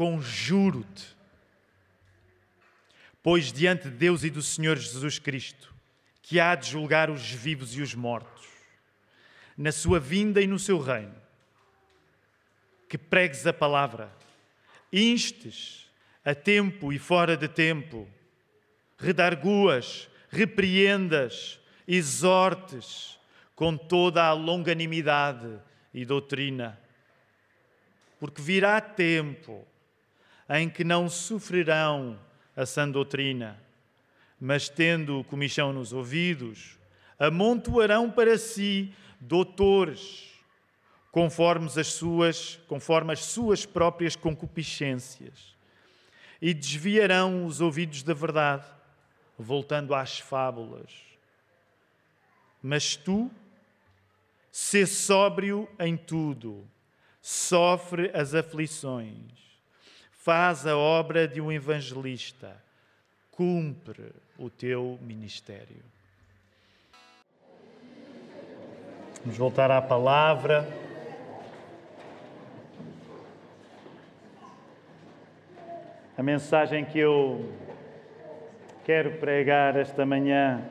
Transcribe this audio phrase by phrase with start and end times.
[0.00, 1.14] conjuro-te,
[3.22, 5.74] pois diante de Deus e do Senhor Jesus Cristo,
[6.22, 8.48] que há de julgar os vivos e os mortos,
[9.58, 11.14] na sua vinda e no seu reino,
[12.88, 14.10] que pregues a palavra,
[14.90, 15.86] instes
[16.24, 18.08] a tempo e fora de tempo,
[18.98, 23.18] redarguas, repreendas, exortes
[23.54, 25.60] com toda a longanimidade
[25.92, 26.80] e doutrina.
[28.18, 29.66] Porque virá tempo
[30.58, 32.18] em que não sofrerão
[32.56, 33.60] a sã doutrina,
[34.40, 36.78] mas tendo comichão nos ouvidos,
[37.18, 40.28] amontoarão para si doutores
[41.12, 45.56] conforme as suas, conforme as suas próprias concupiscências,
[46.40, 48.66] e desviarão os ouvidos da verdade,
[49.38, 50.92] voltando às fábulas.
[52.62, 53.30] Mas tu,
[54.50, 56.66] sê sóbrio em tudo,
[57.20, 59.49] sofre as aflições,
[60.22, 62.54] faz a obra de um evangelista,
[63.30, 65.82] cumpre o teu ministério.
[69.22, 70.68] Vamos voltar à palavra.
[76.18, 77.50] A mensagem que eu
[78.84, 80.62] quero pregar esta manhã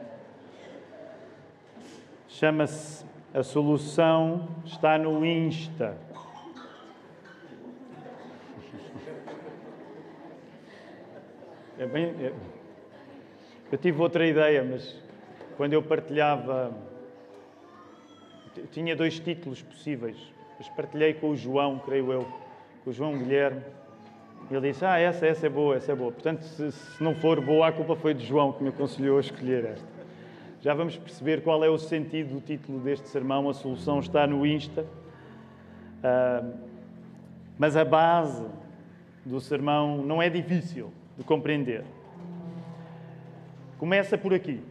[2.27, 6.08] chama-se A Solução está no Insta.
[11.80, 12.33] É bem, é,
[13.72, 15.02] eu tive outra ideia, mas
[15.55, 16.75] quando eu partilhava,
[18.71, 20.17] tinha dois títulos possíveis,
[20.58, 22.27] mas partilhei com o João, creio eu,
[22.83, 23.63] com o João Guilherme
[24.52, 26.11] ele disse: Ah, essa, essa é boa, essa é boa.
[26.11, 29.21] Portanto, se, se não for boa, a culpa foi de João que me aconselhou a
[29.21, 29.88] escolher esta.
[30.61, 33.47] Já vamos perceber qual é o sentido do título deste sermão.
[33.47, 34.86] A solução está no Insta.
[36.03, 36.58] Uh,
[37.58, 38.45] mas a base
[39.25, 41.83] do sermão não é difícil de compreender.
[43.77, 44.63] Começa por aqui.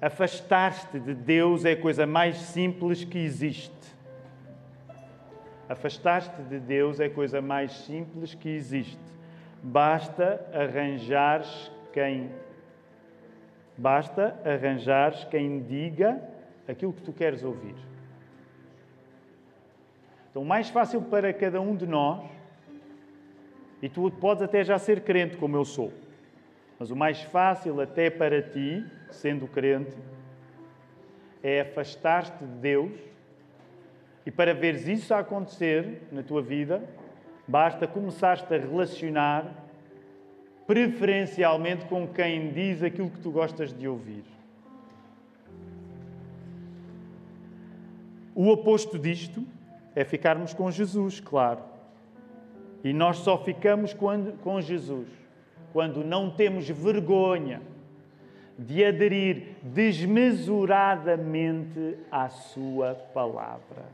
[0.00, 3.72] Afastar-te de Deus é a coisa mais simples que existe.
[5.68, 8.98] Afastar-te de Deus é a coisa mais simples que existe.
[9.62, 12.30] Basta arranjares quem
[13.78, 16.20] basta arranjares quem diga
[16.68, 17.76] aquilo que tu queres ouvir.
[20.30, 22.28] Então, mais fácil para cada um de nós,
[23.82, 25.92] e tu podes até já ser crente como eu sou,
[26.78, 29.96] mas o mais fácil até para ti, sendo crente,
[31.42, 32.92] é afastar-te de Deus
[34.24, 36.82] e para veres isso acontecer na tua vida,
[37.46, 39.52] basta começar-te a relacionar
[40.64, 44.24] preferencialmente com quem diz aquilo que tu gostas de ouvir.
[48.34, 49.44] O oposto disto
[49.94, 51.71] é ficarmos com Jesus, claro.
[52.84, 55.08] E nós só ficamos com Jesus
[55.72, 57.62] quando não temos vergonha
[58.58, 63.86] de aderir desmesuradamente à Sua palavra.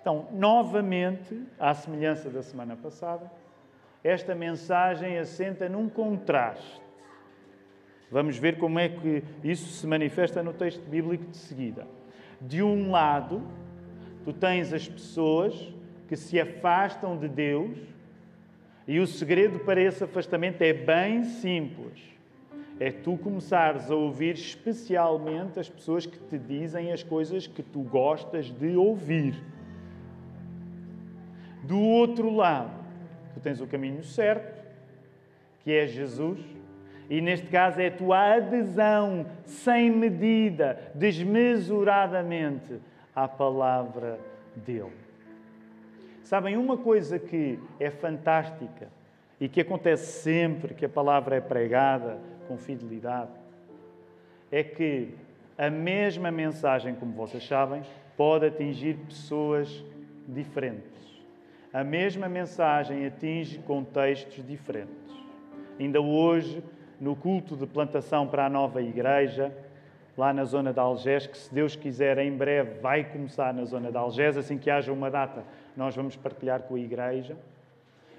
[0.00, 3.30] Então, novamente, à semelhança da semana passada,
[4.02, 6.80] esta mensagem assenta num contraste.
[8.10, 11.86] Vamos ver como é que isso se manifesta no texto bíblico de seguida.
[12.40, 13.42] De um lado,
[14.24, 15.72] tu tens as pessoas
[16.10, 17.78] que se afastam de Deus,
[18.84, 22.02] e o segredo para esse afastamento é bem simples.
[22.80, 27.82] É tu começares a ouvir especialmente as pessoas que te dizem as coisas que tu
[27.82, 29.40] gostas de ouvir.
[31.62, 32.84] Do outro lado,
[33.32, 34.64] tu tens o caminho certo,
[35.62, 36.40] que é Jesus,
[37.08, 42.80] e neste caso é a tua adesão sem medida, desmesuradamente
[43.14, 44.18] à palavra
[44.56, 44.99] dele.
[46.30, 48.86] Sabem, uma coisa que é fantástica
[49.40, 53.32] e que acontece sempre que a palavra é pregada com fidelidade
[54.48, 55.12] é que
[55.58, 57.82] a mesma mensagem, como vocês sabem,
[58.16, 59.84] pode atingir pessoas
[60.28, 61.00] diferentes
[61.72, 65.12] a mesma mensagem atinge contextos diferentes.
[65.78, 66.62] Ainda hoje,
[67.00, 69.52] no culto de plantação para a nova igreja,
[70.16, 73.90] lá na zona de Algés, que se Deus quiser, em breve vai começar na zona
[73.90, 75.44] de Algés, assim que haja uma data,
[75.80, 77.38] nós vamos partilhar com a igreja.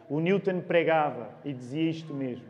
[0.10, 2.48] O Newton pregava e dizia isto mesmo.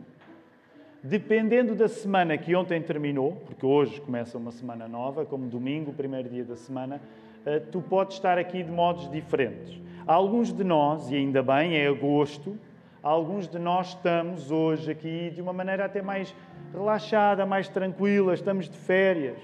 [1.02, 5.94] Dependendo da semana que ontem terminou, porque hoje começa uma semana nova, como domingo, o
[5.94, 6.98] primeiro dia da semana,
[7.44, 9.78] eh, tu podes estar aqui de modos diferentes.
[10.06, 12.58] Alguns de nós, e ainda bem, é agosto,
[13.02, 16.34] alguns de nós estamos hoje aqui de uma maneira até mais
[16.72, 19.42] relaxada, mais tranquila, estamos de férias.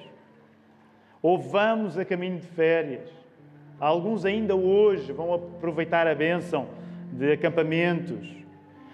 [1.20, 3.17] Ou vamos a caminho de férias.
[3.80, 6.66] Alguns ainda hoje vão aproveitar a bênção
[7.12, 8.28] de acampamentos.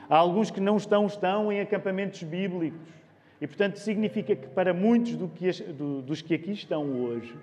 [0.08, 2.92] Há alguns que não estão, estão em acampamentos bíblicos.
[3.40, 7.34] E, portanto, significa que para muitos do que, do, dos que aqui estão hoje,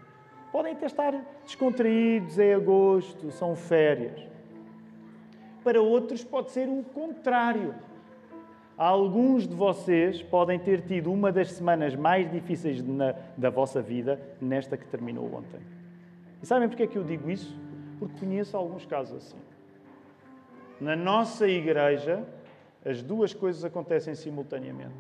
[0.52, 4.22] podem até estar descontraídos, é agosto, são férias.
[5.64, 7.74] Para outros, pode ser o contrário.
[8.78, 14.20] Alguns de vocês podem ter tido uma das semanas mais difíceis na, da vossa vida
[14.40, 15.81] nesta que terminou ontem.
[16.42, 17.56] E sabem porque é que eu digo isso?
[18.00, 19.38] Porque conheço alguns casos assim.
[20.80, 22.24] Na nossa igreja,
[22.84, 24.96] as duas coisas acontecem simultaneamente.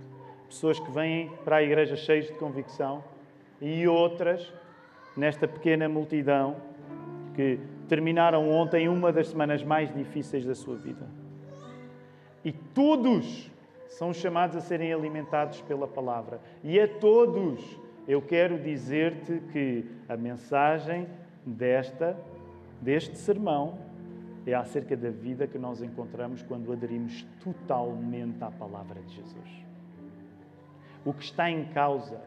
[0.47, 3.03] Pessoas que vêm para a igreja cheias de convicção
[3.59, 4.53] e outras,
[5.17, 6.57] nesta pequena multidão,
[7.35, 11.07] que terminaram ontem uma das semanas mais difíceis da sua vida.
[12.45, 13.49] E todos
[13.87, 16.39] são chamados a serem alimentados pela palavra.
[16.63, 21.07] E a todos eu quero dizer-te que a mensagem
[21.45, 22.17] desta,
[22.81, 23.77] deste sermão
[24.45, 29.65] é acerca da vida que nós encontramos quando aderimos totalmente à palavra de Jesus.
[31.05, 32.21] O que está em causa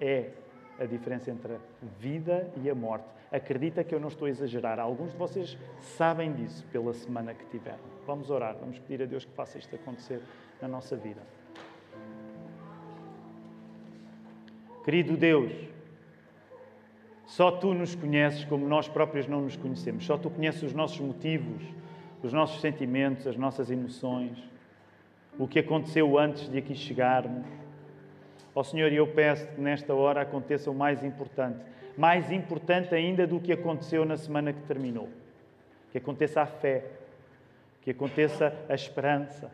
[0.00, 0.30] é
[0.78, 1.58] a diferença entre a
[1.98, 3.06] vida e a morte.
[3.30, 4.78] Acredita que eu não estou a exagerar.
[4.78, 7.78] Alguns de vocês sabem disso pela semana que tiveram.
[8.06, 10.20] Vamos orar, vamos pedir a Deus que faça isto acontecer
[10.60, 11.20] na nossa vida.
[14.84, 15.52] Querido Deus,
[17.32, 20.04] só tu nos conheces como nós próprios não nos conhecemos.
[20.04, 21.62] Só tu conheces os nossos motivos,
[22.22, 24.36] os nossos sentimentos, as nossas emoções,
[25.38, 27.46] o que aconteceu antes de aqui chegarmos.
[28.54, 31.58] Ó oh, Senhor, eu peço que nesta hora aconteça o mais importante,
[31.96, 35.08] mais importante ainda do que aconteceu na semana que terminou.
[35.90, 36.84] Que aconteça a fé,
[37.80, 39.50] que aconteça a esperança,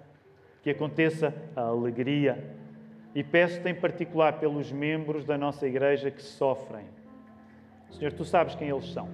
[0.64, 2.44] que aconteça a alegria.
[3.14, 6.97] E peço-te em particular pelos membros da nossa igreja que sofrem
[7.90, 9.08] Senhor, tu sabes quem eles são.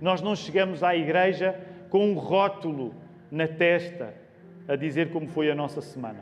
[0.00, 1.58] Nós não chegamos à igreja
[1.90, 2.94] com um rótulo
[3.30, 4.14] na testa
[4.68, 6.20] a dizer como foi a nossa semana.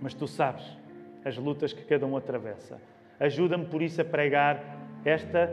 [0.00, 0.64] Mas tu sabes
[1.24, 2.80] as lutas que cada um atravessa.
[3.18, 4.62] Ajuda-me por isso a pregar
[5.04, 5.50] esta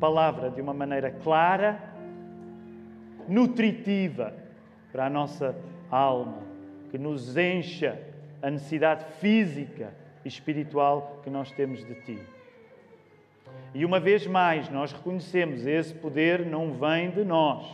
[0.00, 1.80] palavra de uma maneira clara,
[3.28, 4.34] nutritiva
[4.90, 5.54] para a nossa
[5.90, 6.42] alma,
[6.90, 7.98] que nos encha
[8.40, 9.94] a necessidade física
[10.24, 12.18] e espiritual que nós temos de ti.
[13.74, 17.64] E uma vez mais, nós reconhecemos esse poder não vem de nós,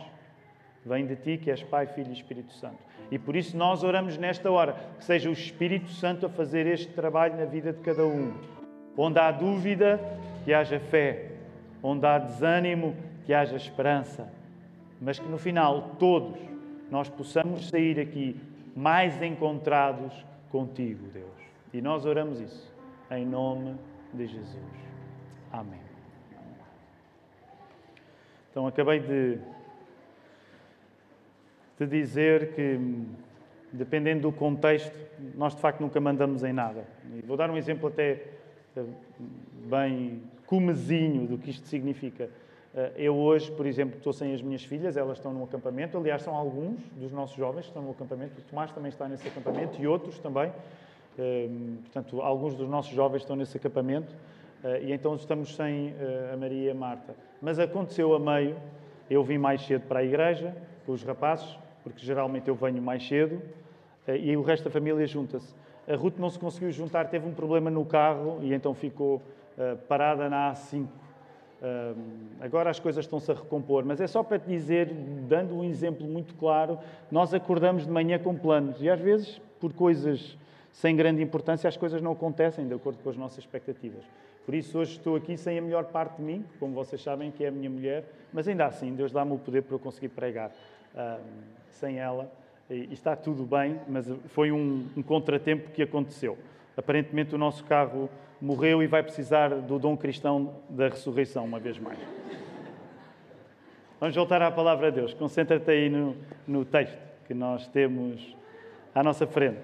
[0.85, 2.77] vem de ti, que és Pai, Filho e Espírito Santo.
[3.11, 6.91] E por isso nós oramos nesta hora que seja o Espírito Santo a fazer este
[6.93, 8.33] trabalho na vida de cada um.
[8.95, 9.99] Onde há dúvida,
[10.45, 11.31] que haja fé.
[11.81, 12.95] Onde há desânimo,
[13.25, 14.31] que haja esperança.
[15.01, 16.39] Mas que no final, todos,
[16.91, 18.39] nós possamos sair aqui
[18.75, 20.13] mais encontrados
[20.51, 21.29] contigo, Deus.
[21.73, 22.71] E nós oramos isso
[23.09, 23.75] em nome
[24.13, 24.63] de Jesus.
[25.51, 25.88] Amém.
[28.51, 29.37] Então, acabei de,
[31.79, 32.79] de dizer que,
[33.71, 34.97] dependendo do contexto,
[35.35, 36.83] nós de facto nunca mandamos em nada.
[37.13, 38.23] E vou dar um exemplo até
[38.75, 38.83] eh,
[39.65, 42.29] bem comezinho do que isto significa.
[42.73, 45.97] Eh, eu hoje, por exemplo, estou sem as minhas filhas, elas estão no acampamento.
[45.97, 48.39] Aliás, são alguns dos nossos jovens que estão no acampamento.
[48.39, 50.51] O Tomás também está nesse acampamento e outros também.
[51.17, 51.49] Eh,
[51.83, 54.15] portanto, alguns dos nossos jovens estão nesse acampamento.
[54.81, 55.93] E então estamos sem
[56.33, 57.15] a Maria e a Marta.
[57.41, 58.57] Mas aconteceu a meio,
[59.09, 63.07] eu vim mais cedo para a igreja com os rapazes, porque geralmente eu venho mais
[63.07, 63.41] cedo,
[64.07, 65.55] eh, e o resto da família junta-se.
[65.87, 69.21] A Ruth não se conseguiu juntar, teve um problema no carro e então ficou
[69.87, 70.85] parada na A5.
[70.85, 70.89] Uh,
[72.39, 74.89] agora as coisas estão-se a recompor, mas é só para te dizer,
[75.27, 76.79] dando um exemplo muito claro,
[77.11, 80.37] nós acordamos de manhã com planos e às vezes, por coisas
[80.71, 84.03] sem grande importância, as coisas não acontecem de acordo com as nossas expectativas.
[84.45, 87.43] Por isso, hoje estou aqui sem a melhor parte de mim, como vocês sabem, que
[87.43, 88.03] é a minha mulher,
[88.33, 90.51] mas ainda assim, Deus dá-me o poder para eu conseguir pregar
[90.95, 91.21] uh,
[91.69, 92.31] sem ela.
[92.69, 96.37] E, está tudo bem, mas foi um, um contratempo que aconteceu.
[96.75, 98.09] Aparentemente, o nosso carro
[98.41, 101.99] morreu e vai precisar do dom cristão da ressurreição, uma vez mais.
[103.99, 105.13] Vamos voltar à palavra de Deus.
[105.13, 106.15] Concentra-te aí no,
[106.47, 108.35] no texto que nós temos
[108.95, 109.59] à nossa frente.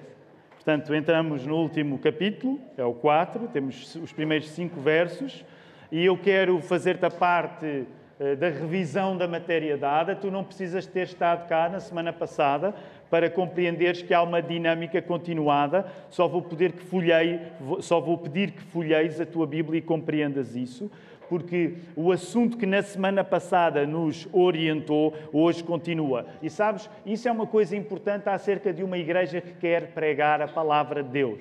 [0.65, 5.45] Portanto, entramos no último capítulo, é o 4, temos os primeiros cinco versos,
[5.91, 7.85] e eu quero fazer-te a parte
[8.19, 10.15] eh, da revisão da matéria dada.
[10.15, 12.73] Tu não precisas ter estado cá na semana passada
[13.11, 15.85] para compreenderes que há uma dinâmica continuada.
[16.09, 17.41] Só vou, poder que folhei,
[17.81, 20.89] só vou pedir que folheis a tua Bíblia e compreendas isso
[21.29, 26.25] porque o assunto que na semana passada nos orientou, hoje continua.
[26.41, 30.47] E sabes, isso é uma coisa importante acerca de uma igreja que quer pregar a
[30.47, 31.39] palavra de Deus.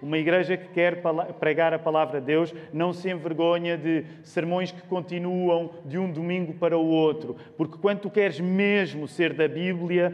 [0.00, 1.00] Uma igreja que quer
[1.40, 6.52] pregar a palavra de Deus não se envergonha de sermões que continuam de um domingo
[6.54, 10.12] para o outro, porque quando tu queres mesmo ser da Bíblia,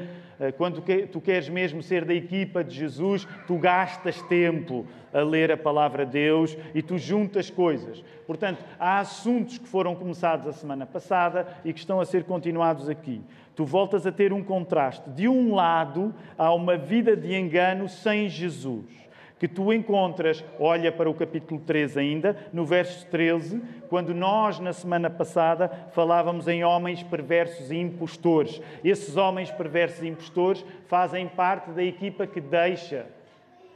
[0.51, 5.57] quando tu queres mesmo ser da equipa de Jesus, tu gastas tempo a ler a
[5.57, 8.03] palavra de Deus e tu juntas coisas.
[8.27, 12.89] Portanto, há assuntos que foram começados a semana passada e que estão a ser continuados
[12.89, 13.21] aqui.
[13.55, 15.11] Tu voltas a ter um contraste.
[15.11, 19.02] De um lado, há uma vida de engano sem Jesus
[19.43, 24.73] que tu encontras, olha para o capítulo 3 ainda, no verso 13, quando nós, na
[24.73, 28.63] semana passada, falávamos em homens perversos e impostores.
[28.85, 33.05] Esses homens perversos e impostores fazem parte da equipa que deixa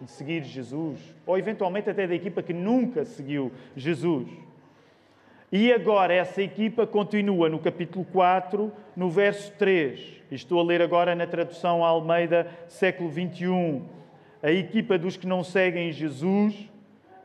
[0.01, 4.29] de seguir Jesus, ou eventualmente até da equipa que nunca seguiu Jesus.
[5.51, 10.23] E agora essa equipa continua no capítulo 4, no verso 3.
[10.31, 13.97] Estou a ler agora na tradução Almeida, século 21
[14.47, 16.71] a equipa dos que não seguem Jesus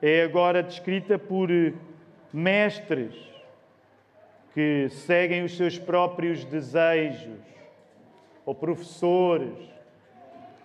[0.01, 1.71] é agora descrita por eh,
[2.33, 3.13] mestres
[4.55, 7.37] que seguem os seus próprios desejos,
[8.43, 9.53] ou professores,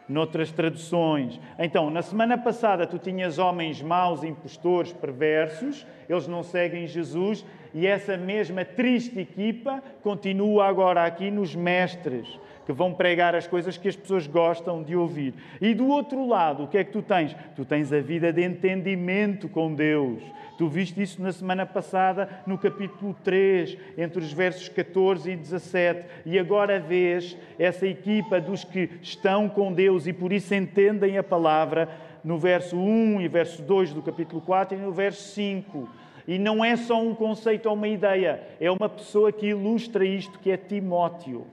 [0.09, 1.39] noutras traduções.
[1.59, 7.45] Então, na semana passada, tu tinhas homens maus, impostores, perversos, eles não seguem Jesus,
[7.75, 12.27] e essa mesma triste equipa continua agora aqui nos mestres
[12.67, 15.33] que vão pregar as coisas que as pessoas gostam de ouvir.
[15.61, 17.35] E do outro lado, o que é que tu tens?
[17.55, 20.21] Tu tens a vida de entendimento com Deus.
[20.59, 26.05] Tu viste isso na semana passada, no capítulo 3, entre os versos 14 e 17.
[26.27, 31.23] E agora vês essa equipa dos que estão com Deus e por isso entendem a
[31.23, 31.89] palavra,
[32.25, 35.89] no verso 1 e verso 2 do capítulo 4 e no verso 5.
[36.27, 40.41] E não é só um conceito ou uma ideia, é uma pessoa que ilustra isto,
[40.41, 41.47] que é Timóteo.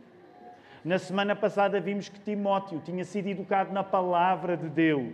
[0.84, 5.14] Na semana passada vimos que Timóteo tinha sido educado na palavra de Deus.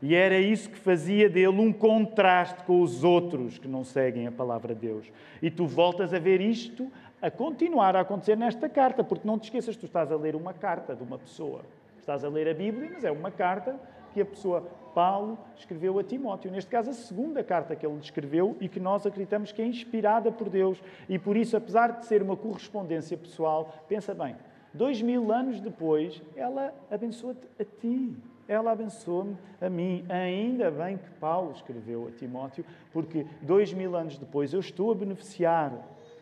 [0.00, 4.32] E era isso que fazia dele um contraste com os outros que não seguem a
[4.32, 5.10] palavra de Deus.
[5.42, 9.44] E tu voltas a ver isto a continuar a acontecer nesta carta, porque não te
[9.44, 11.62] esqueças, tu estás a ler uma carta de uma pessoa.
[11.98, 13.74] Estás a ler a Bíblia, mas é uma carta
[14.14, 16.50] que a pessoa Paulo escreveu a Timóteo.
[16.50, 20.32] Neste caso, a segunda carta que ele escreveu e que nós acreditamos que é inspirada
[20.32, 20.82] por Deus.
[21.06, 24.34] E por isso, apesar de ser uma correspondência pessoal, pensa bem,
[24.72, 28.16] dois mil anos depois, ela abençoa-te a ti.
[28.48, 30.02] Ela abençoa-me a mim.
[30.08, 34.94] Ainda bem que Paulo escreveu a Timóteo, porque dois mil anos depois eu estou a
[34.94, 35.74] beneficiar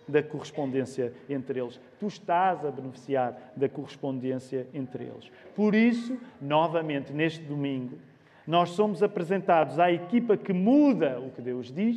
[0.08, 1.80] da correspondência entre eles.
[2.00, 5.30] Tu estás a beneficiar da correspondência entre eles.
[5.54, 7.98] Por isso, novamente, neste domingo,
[8.46, 11.96] nós somos apresentados à equipa que muda o que Deus diz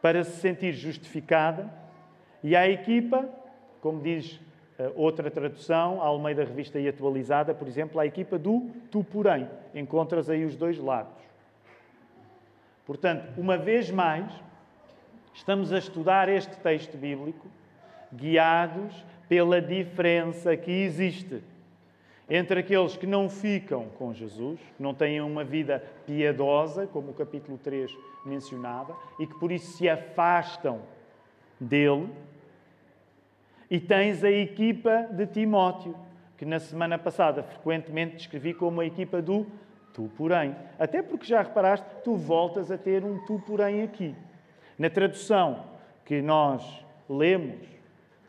[0.00, 1.70] para se sentir justificada
[2.42, 3.28] e à equipa,
[3.80, 4.40] como diz
[4.78, 9.48] eh, outra tradução, a Almeida Revista e Atualizada, por exemplo, à equipa do tu porém.
[9.74, 11.12] Encontras aí os dois lados.
[12.86, 14.32] Portanto, uma vez mais,
[15.34, 17.48] Estamos a estudar este texto bíblico
[18.12, 18.92] guiados
[19.28, 21.42] pela diferença que existe
[22.30, 27.14] entre aqueles que não ficam com Jesus, que não têm uma vida piedosa, como o
[27.14, 27.90] capítulo 3
[28.24, 30.80] mencionava, e que por isso se afastam
[31.58, 32.08] dele.
[33.68, 35.96] E tens a equipa de Timóteo,
[36.38, 39.44] que na semana passada frequentemente descrevi como a equipa do
[39.92, 40.54] tu, porém.
[40.78, 44.14] Até porque já reparaste, tu voltas a ter um tu, porém aqui.
[44.78, 45.64] Na tradução
[46.04, 47.79] que nós lemos,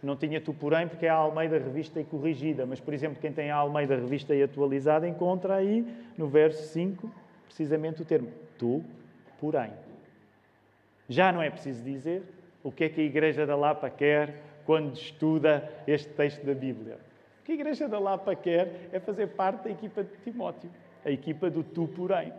[0.06, 3.32] não tinha tu, porém, porque é a Almeida Revista e Corrigida, mas, por exemplo, quem
[3.32, 5.86] tem a Almeida Revista e Atualizada encontra aí,
[6.18, 7.10] no verso 5,
[7.46, 8.84] precisamente o termo tu,
[9.40, 9.72] porém.
[11.08, 12.24] Já não é preciso dizer
[12.64, 16.98] o que é que a Igreja da Lapa quer quando estuda este texto da Bíblia.
[17.42, 20.70] O que a Igreja da Lapa quer é fazer parte da equipa de Timóteo,
[21.04, 22.32] a equipa do tu, porém,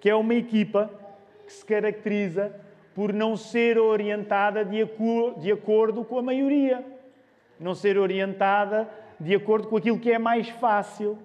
[0.00, 0.90] que é uma equipa
[1.46, 2.54] que se caracteriza
[2.94, 4.78] por não ser orientada de,
[5.38, 6.84] de acordo com a maioria,
[7.58, 11.18] não ser orientada de acordo com aquilo que é mais fácil.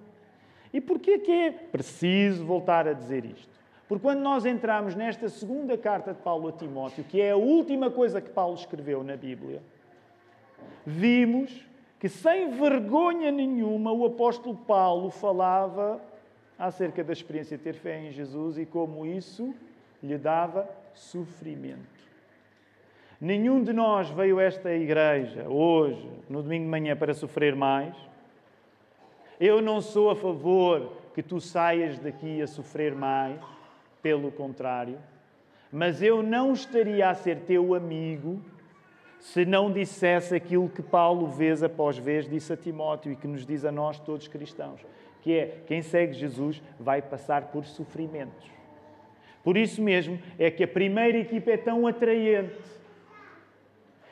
[0.72, 3.50] E porquê que é preciso voltar a dizer isto?
[3.88, 7.90] Porque quando nós entramos nesta segunda carta de Paulo a Timóteo, que é a última
[7.90, 9.60] coisa que Paulo escreveu na Bíblia,
[10.86, 11.66] vimos
[11.98, 16.00] que sem vergonha nenhuma o apóstolo Paulo falava
[16.58, 19.54] acerca da experiência de ter fé em Jesus e como isso
[20.02, 22.00] lhe dava sofrimento.
[23.20, 27.94] Nenhum de nós veio a esta igreja hoje, no domingo de manhã, para sofrer mais.
[29.38, 33.38] Eu não sou a favor que tu saias daqui a sofrer mais,
[34.02, 34.98] pelo contrário.
[35.70, 38.40] Mas eu não estaria a ser teu amigo
[39.18, 43.44] se não dissesse aquilo que Paulo, vez após vez, disse a Timóteo e que nos
[43.44, 44.80] diz a nós, todos cristãos,
[45.20, 48.59] que é quem segue Jesus vai passar por sofrimentos.
[49.50, 52.54] Por isso mesmo é que a primeira equipa é tão atraente.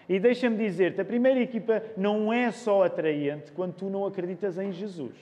[0.08, 4.72] E deixa-me dizer-te, a primeira equipa não é só atraente quando tu não acreditas em
[4.72, 5.14] Jesus.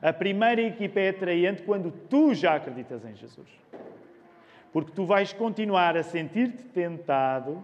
[0.00, 3.46] A primeira equipa é atraente quando tu já acreditas em Jesus.
[4.72, 7.62] Porque tu vais continuar a sentir-te tentado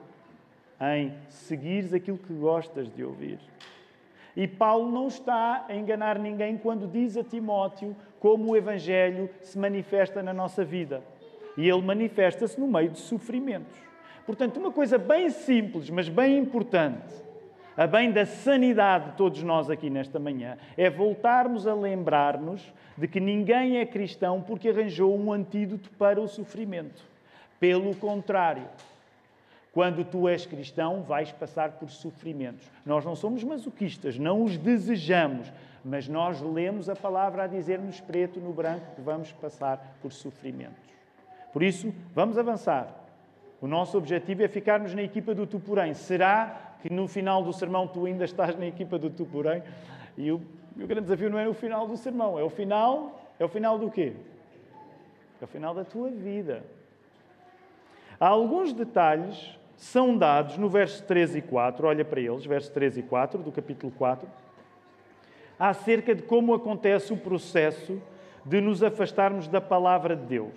[0.94, 3.38] em seguires aquilo que gostas de ouvir.
[4.36, 9.58] E Paulo não está a enganar ninguém quando diz a Timóteo como o Evangelho se
[9.58, 11.02] manifesta na nossa vida.
[11.56, 13.76] E ele manifesta-se no meio de sofrimentos.
[14.24, 17.12] Portanto, uma coisa bem simples, mas bem importante,
[17.76, 23.08] a bem da sanidade de todos nós aqui nesta manhã, é voltarmos a lembrar-nos de
[23.08, 27.02] que ninguém é cristão porque arranjou um antídoto para o sofrimento.
[27.58, 28.64] Pelo contrário,
[29.72, 32.70] quando tu és cristão, vais passar por sofrimentos.
[32.84, 35.50] Nós não somos masoquistas, não os desejamos,
[35.82, 40.92] mas nós lemos a palavra a dizer-nos preto no branco que vamos passar por sofrimentos.
[41.52, 43.02] Por isso, vamos avançar.
[43.62, 45.94] O nosso objetivo é ficarmos na equipa do tu, porém.
[45.94, 49.62] Será que no final do sermão tu ainda estás na equipa do tu, porém?
[50.18, 50.42] E o,
[50.76, 53.90] grande desafio não é o final do sermão, é o final, é o final do
[53.90, 54.12] quê?
[55.40, 56.62] É o final da tua vida.
[58.20, 62.98] Há alguns detalhes são dados no verso 3 e 4, olha para eles, verso 3
[62.98, 64.28] e 4 do capítulo 4,
[65.58, 68.00] acerca de como acontece o processo
[68.46, 70.54] de nos afastarmos da palavra de Deus,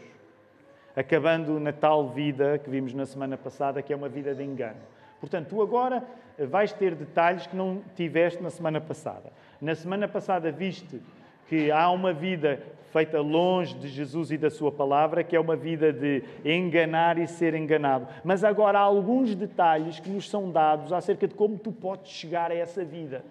[0.95, 4.77] acabando na tal vida que vimos na semana passada, que é uma vida de engano.
[5.19, 6.03] Portanto, tu agora
[6.37, 9.33] vais ter detalhes que não tiveste na semana passada.
[9.59, 11.01] Na semana passada viste
[11.49, 12.61] que há uma vida
[12.95, 17.27] feita longe de Jesus e da Sua palavra, que é uma vida de enganar e
[17.27, 18.07] ser enganado.
[18.23, 22.51] Mas agora há alguns detalhes que nos são dados acerca de como tu podes chegar
[22.51, 23.21] a essa vida.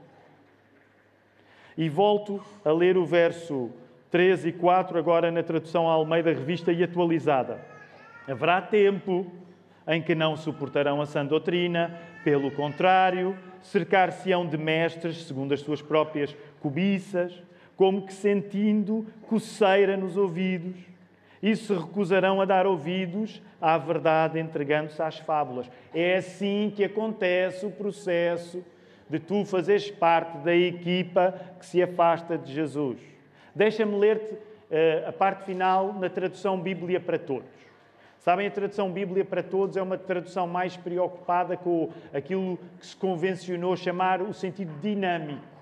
[1.78, 3.70] E volto a ler o verso
[4.10, 7.58] 3 e 4, agora na tradução Almeida Revista e atualizada.
[8.28, 9.26] Haverá tempo
[9.88, 15.80] em que não suportarão a sã doutrina, pelo contrário, cercar-se-ão de mestres segundo as suas
[15.80, 17.42] próprias cobiças
[17.76, 20.74] como que sentindo coceira nos ouvidos,
[21.42, 25.70] e se recusarão a dar ouvidos à verdade, entregando-se às fábulas.
[25.92, 28.64] É assim que acontece o processo
[29.10, 32.98] de tu fazeres parte da equipa que se afasta de Jesus.
[33.54, 37.52] Deixa-me ler-te uh, a parte final na tradução Bíblia para Todos.
[38.20, 42.96] Sabem, a tradução Bíblia para Todos é uma tradução mais preocupada com aquilo que se
[42.96, 45.53] convencionou chamar o sentido dinâmico.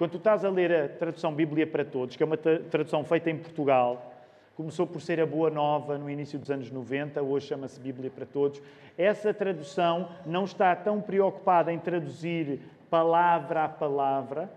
[0.00, 3.28] Quando tu estás a ler a tradução Bíblia para Todos, que é uma tradução feita
[3.28, 4.14] em Portugal,
[4.56, 8.24] começou por ser a Boa Nova no início dos anos 90, hoje chama-se Bíblia para
[8.24, 8.62] Todos.
[8.96, 14.50] Essa tradução não está tão preocupada em traduzir palavra a palavra,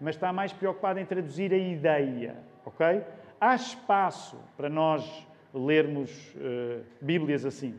[0.00, 3.02] mas está mais preocupada em traduzir a ideia, ok?
[3.40, 7.74] Há espaço para nós lermos uh, Bíblias assim.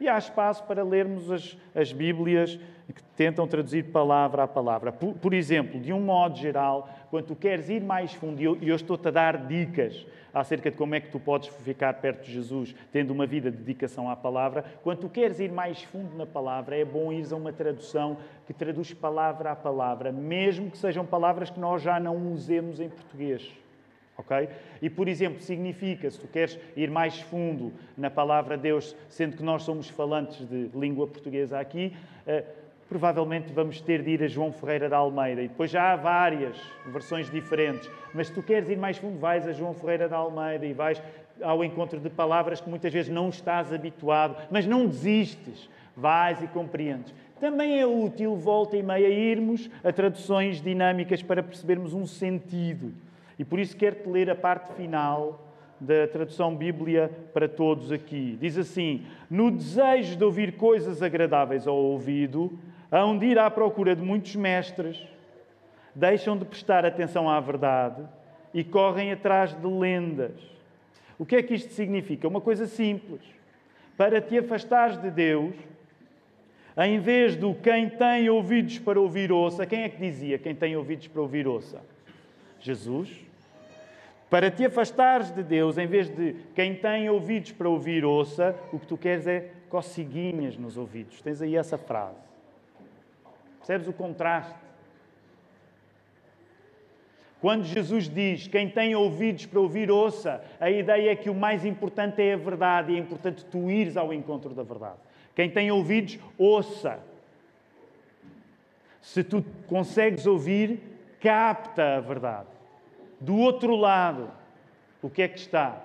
[0.00, 2.58] E há espaço para lermos as, as Bíblias
[2.92, 4.92] que tentam traduzir palavra a palavra.
[4.92, 8.56] Por, por, exemplo, de um modo geral, quando tu queres ir mais fundo, e eu,
[8.62, 12.32] eu estou-te a dar dicas acerca de como é que tu podes ficar perto de
[12.32, 16.26] Jesus, tendo uma vida de dedicação à palavra, quando tu queres ir mais fundo na
[16.26, 21.06] palavra, é bom ir a uma tradução que traduz palavra a palavra, mesmo que sejam
[21.06, 23.50] palavras que nós já não usemos em português.
[24.18, 24.48] Ok?
[24.80, 29.36] E, por exemplo, significa, se tu queres ir mais fundo na palavra de Deus, sendo
[29.36, 31.94] que nós somos falantes de língua portuguesa aqui,
[32.26, 35.42] uh, provavelmente vamos ter de ir a João Ferreira da Almeida.
[35.42, 37.90] E depois já há várias versões diferentes.
[38.14, 41.02] Mas se tu queres ir mais fundo, vais a João Ferreira da Almeida e vais
[41.42, 45.68] ao encontro de palavras que muitas vezes não estás habituado, mas não desistes.
[45.96, 47.14] Vais e compreendes.
[47.40, 52.92] Também é útil, volta e meia, irmos a traduções dinâmicas para percebermos um sentido.
[53.38, 55.46] E por isso quero-te ler a parte final
[55.80, 58.38] da tradução Bíblia para todos aqui.
[58.40, 62.58] Diz assim: No desejo de ouvir coisas agradáveis ao ouvido,
[62.90, 65.06] hão de ir à procura de muitos mestres,
[65.94, 68.02] deixam de prestar atenção à verdade
[68.52, 70.32] e correm atrás de lendas.
[71.18, 72.28] O que é que isto significa?
[72.28, 73.22] Uma coisa simples.
[73.96, 75.54] Para te afastares de Deus,
[76.76, 80.76] em vez do quem tem ouvidos para ouvir ouça, quem é que dizia quem tem
[80.76, 81.80] ouvidos para ouvir ouça?
[82.60, 83.26] Jesus.
[84.28, 88.78] Para te afastares de Deus, em vez de quem tem ouvidos para ouvir, ouça, o
[88.78, 91.22] que tu queres é coceguinhas nos ouvidos.
[91.22, 92.25] Tens aí essa frase.
[93.66, 94.54] Percebes o contraste?
[97.40, 101.64] Quando Jesus diz quem tem ouvidos para ouvir, ouça, a ideia é que o mais
[101.64, 104.98] importante é a verdade e é importante tu ires ao encontro da verdade.
[105.34, 107.00] Quem tem ouvidos, ouça.
[109.02, 110.80] Se tu consegues ouvir,
[111.20, 112.48] capta a verdade.
[113.20, 114.30] Do outro lado,
[115.02, 115.84] o que é que está?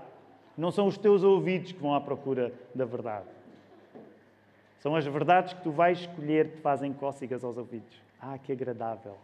[0.56, 3.41] Não são os teus ouvidos que vão à procura da verdade.
[4.82, 8.02] São as verdades que tu vais escolher que te fazem cócegas aos ouvidos.
[8.20, 9.16] Ah, que agradável.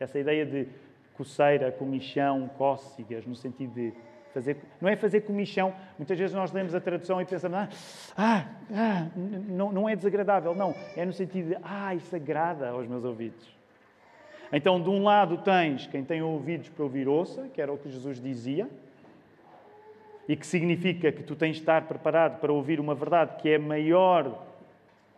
[0.00, 0.66] Essa ideia de
[1.14, 3.92] coceira, comichão, cócegas, no sentido de
[4.32, 4.56] fazer.
[4.80, 5.74] Não é fazer comichão.
[5.98, 7.68] Muitas vezes nós lemos a tradução e pensamos, ah,
[8.16, 9.08] ah, ah
[9.46, 10.54] não, não é desagradável.
[10.54, 10.74] Não.
[10.96, 13.54] É no sentido de, ah, isso agrada aos meus ouvidos.
[14.50, 17.90] Então, de um lado tens quem tem ouvidos para ouvir ouça, que era o que
[17.90, 18.68] Jesus dizia,
[20.26, 23.58] e que significa que tu tens de estar preparado para ouvir uma verdade que é
[23.58, 24.53] maior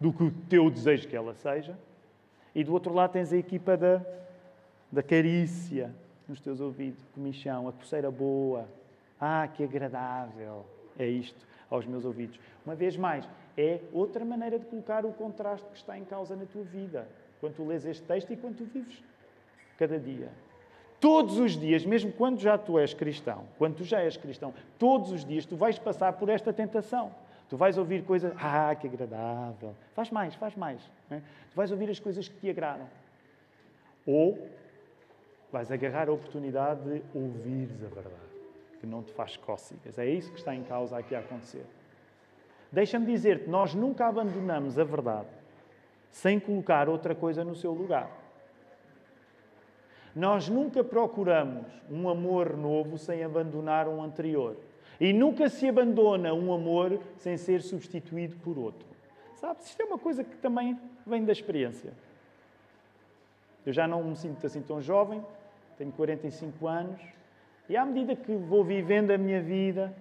[0.00, 1.78] do que o teu desejo que ela seja.
[2.54, 4.02] E do outro lado tens a equipa da,
[4.90, 5.94] da carícia
[6.28, 8.68] nos teus ouvidos, comichão, a coceira boa.
[9.20, 10.66] Ah, que agradável
[10.98, 12.38] é isto aos meus ouvidos.
[12.64, 16.44] Uma vez mais, é outra maneira de colocar o contraste que está em causa na
[16.44, 17.08] tua vida,
[17.40, 19.02] quando tu lês este texto e quando tu vives
[19.78, 20.30] cada dia.
[21.00, 25.12] Todos os dias, mesmo quando já tu és cristão, quando tu já és cristão, todos
[25.12, 27.14] os dias tu vais passar por esta tentação.
[27.48, 29.74] Tu vais ouvir coisas, ah, que agradável.
[29.94, 30.80] Faz mais, faz mais.
[31.10, 31.18] É?
[31.18, 32.88] Tu vais ouvir as coisas que te agradam.
[34.06, 34.48] Ou
[35.52, 38.16] vais agarrar a oportunidade de ouvires a verdade,
[38.80, 39.98] que não te faz cócegas.
[39.98, 41.64] É isso que está em causa aqui a acontecer.
[42.70, 45.28] Deixa-me dizer-te, nós nunca abandonamos a verdade
[46.10, 48.10] sem colocar outra coisa no seu lugar.
[50.14, 54.56] Nós nunca procuramos um amor novo sem abandonar um anterior.
[55.00, 58.86] E nunca se abandona um amor sem ser substituído por outro.
[59.36, 61.92] Sabe, isto é uma coisa que também vem da experiência.
[63.64, 65.22] Eu já não me sinto assim tão jovem,
[65.76, 67.00] tenho 45 anos,
[67.68, 69.92] e à medida que vou vivendo a minha vida,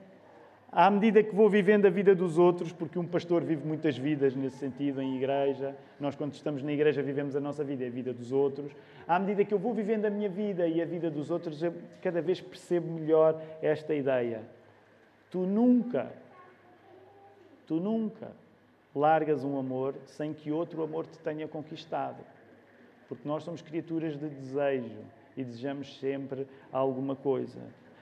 [0.71, 4.35] à medida que vou vivendo a vida dos outros, porque um pastor vive muitas vidas
[4.35, 7.89] nesse sentido, em igreja, nós quando estamos na igreja vivemos a nossa vida e a
[7.89, 8.71] vida dos outros,
[9.07, 11.73] à medida que eu vou vivendo a minha vida e a vida dos outros, eu
[12.01, 14.43] cada vez percebo melhor esta ideia.
[15.29, 16.11] Tu nunca,
[17.67, 18.31] tu nunca
[18.95, 22.23] largas um amor sem que outro amor te tenha conquistado.
[23.09, 25.03] Porque nós somos criaturas de desejo
[25.35, 27.59] e desejamos sempre alguma coisa.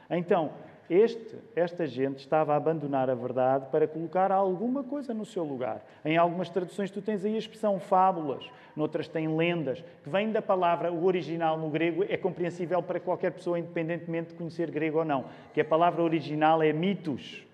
[0.09, 0.53] Então,
[0.89, 5.83] este, esta gente estava a abandonar a verdade para colocar alguma coisa no seu lugar.
[6.03, 10.41] Em algumas traduções tu tens aí a expressão fábulas, noutras tem lendas, que vem da
[10.41, 15.05] palavra, o original no grego é compreensível para qualquer pessoa, independentemente de conhecer grego ou
[15.05, 17.45] não, que a palavra original é mitos.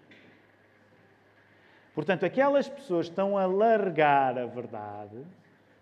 [1.94, 5.18] Portanto, aquelas pessoas estão a largar a verdade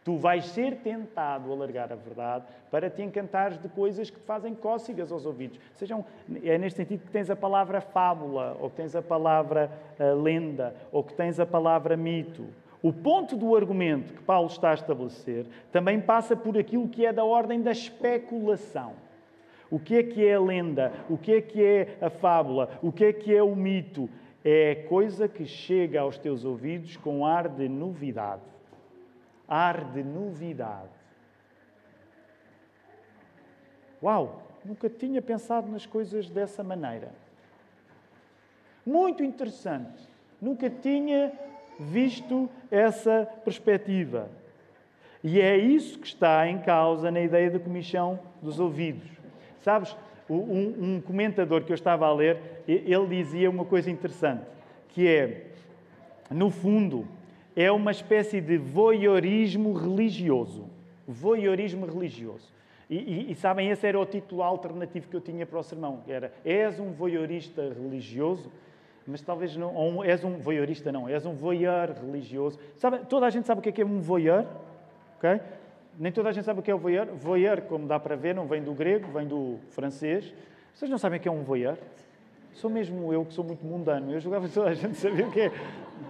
[0.07, 4.25] Tu vais ser tentado a largar a verdade para te encantares de coisas que te
[4.25, 5.59] fazem cócegas aos ouvidos.
[5.75, 6.05] Sejam,
[6.45, 10.73] é neste sentido que tens a palavra fábula, ou que tens a palavra uh, lenda,
[10.93, 12.45] ou que tens a palavra mito.
[12.81, 17.11] O ponto do argumento que Paulo está a estabelecer também passa por aquilo que é
[17.11, 18.93] da ordem da especulação.
[19.69, 20.93] O que é que é a lenda?
[21.09, 22.79] O que é que é a fábula?
[22.81, 24.09] O que é que é o mito?
[24.41, 28.55] É coisa que chega aos teus ouvidos com ar de novidade
[29.47, 30.89] ar de novidade.
[34.01, 37.09] Uau, nunca tinha pensado nas coisas dessa maneira.
[38.85, 40.07] Muito interessante.
[40.41, 41.31] Nunca tinha
[41.79, 44.29] visto essa perspectiva.
[45.23, 49.09] E é isso que está em causa na ideia da comichão dos ouvidos.
[49.61, 49.95] Sabes,
[50.29, 54.43] um, comentador que eu estava a ler, ele dizia uma coisa interessante,
[54.89, 55.47] que é,
[56.29, 57.07] no fundo,
[57.57, 60.69] é uma espécie de voyeurismo religioso.
[61.07, 62.53] Voyeurismo religioso.
[62.87, 66.03] E, e, e, sabem, esse era o título alternativo que eu tinha para o sermão.
[66.07, 68.51] Era, és um voyeurista religioso?
[69.07, 72.59] Mas talvez não, ou és um voyeurista não, és um voyeur religioso.
[72.75, 74.45] Sabe, toda a gente sabe o que é, que é um voyeur?
[75.17, 75.41] Okay?
[75.97, 77.07] Nem toda a gente sabe o que é o voyeur.
[77.15, 80.31] Voyeur, como dá para ver, não vem do grego, vem do francês.
[80.75, 81.77] Vocês não sabem o que é um voyeur?
[82.53, 84.11] Sou mesmo eu que sou muito mundano.
[84.11, 85.51] Eu julgava que toda a gente sabia o que é.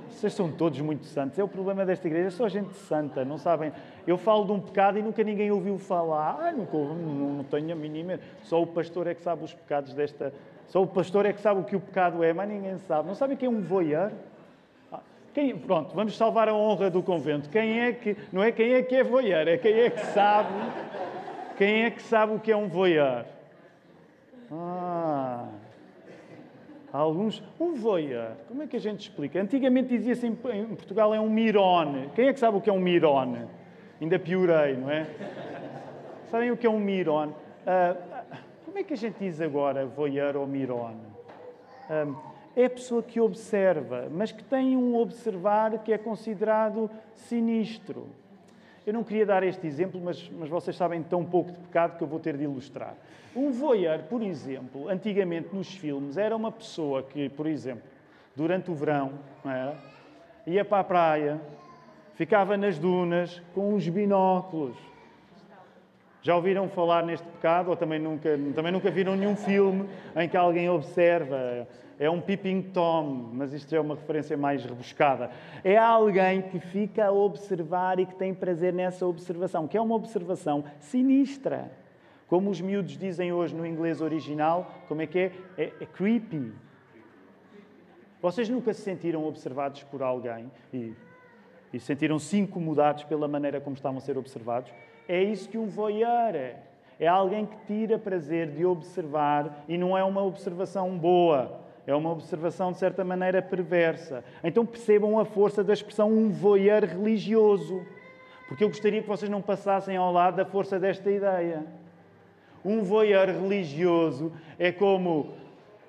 [0.09, 1.37] Vocês são todos muito santos.
[1.37, 3.71] É o problema desta igreja, só gente santa, não sabem.
[4.05, 6.39] Eu falo de um pecado e nunca ninguém ouviu falar.
[6.41, 6.95] Ah, nunca, não,
[7.35, 8.19] não tenho a mínima.
[8.41, 10.33] Só o pastor é que sabe os pecados desta.
[10.67, 13.07] Só o pastor é que sabe o que o pecado é, mas ninguém sabe.
[13.07, 14.11] Não sabem quem é um voyeur?
[14.91, 15.01] Ah,
[15.33, 17.47] quem, pronto, vamos salvar a honra do convento.
[17.49, 18.17] Quem é que.
[18.31, 20.49] Não é quem é que é voyeur, é quem é que sabe.
[21.57, 23.36] Quem é que sabe o que é um voyeur?
[26.97, 28.31] Há alguns, um voyeur.
[28.47, 29.39] Como é que a gente explica?
[29.39, 32.09] Antigamente dizia-se em, Portugal é um mirone.
[32.15, 33.45] Quem é que sabe o que é um mirone?
[34.01, 35.05] Ainda piorei, não é?
[36.31, 37.33] Sabem o que é um mirone?
[37.33, 38.25] Uh,
[38.65, 41.05] como é que a gente diz agora voyeur ou mirone?
[42.55, 48.07] É a pessoa que observa, mas que tem um observar que é considerado sinistro.
[48.87, 52.03] Eu não queria dar este exemplo, mas, mas vocês sabem tão pouco de pecado que
[52.05, 52.95] eu vou ter de ilustrar.
[53.35, 57.83] Um voyeur, por exemplo, antigamente nos filmes, era uma pessoa que, por exemplo,
[58.33, 59.11] durante o verão,
[59.43, 59.75] era,
[60.45, 61.41] ia para a praia,
[62.13, 64.77] ficava nas dunas com uns binóculos.
[66.21, 70.37] Já ouviram falar neste pecado ou também nunca, também nunca viram nenhum filme em que
[70.37, 71.67] alguém observa
[71.99, 75.31] é um peeping tom, mas isto é uma referência mais rebuscada.
[75.63, 79.95] É alguém que fica a observar e que tem prazer nessa observação, que é uma
[79.95, 81.71] observação sinistra.
[82.27, 85.31] Como os miúdos dizem hoje no inglês original, como é que é?
[85.57, 86.53] É, é creepy.
[88.21, 90.93] Vocês nunca se sentiram observados por alguém e,
[91.73, 94.71] e sentiram-se incomodados pela maneira como estavam a ser observados?
[95.07, 96.59] É isso que um voyeur é.
[96.99, 102.11] É alguém que tira prazer de observar e não é uma observação boa é uma
[102.11, 104.21] observação, de certa maneira, perversa.
[104.43, 107.81] Então percebam a força da expressão um voyeur religioso.
[108.49, 111.63] Porque eu gostaria que vocês não passassem ao lado da força desta ideia.
[112.63, 115.33] Um voyeur religioso é como,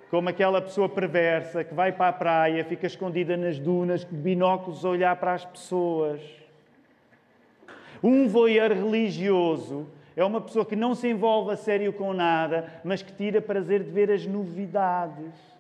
[0.08, 4.84] como aquela pessoa perversa que vai para a praia, fica escondida nas dunas, com binóculos
[4.84, 6.20] a olhar para as pessoas.
[8.00, 13.02] Um voyeur religioso é uma pessoa que não se envolve a sério com nada, mas
[13.02, 15.57] que tira prazer de ver as novidades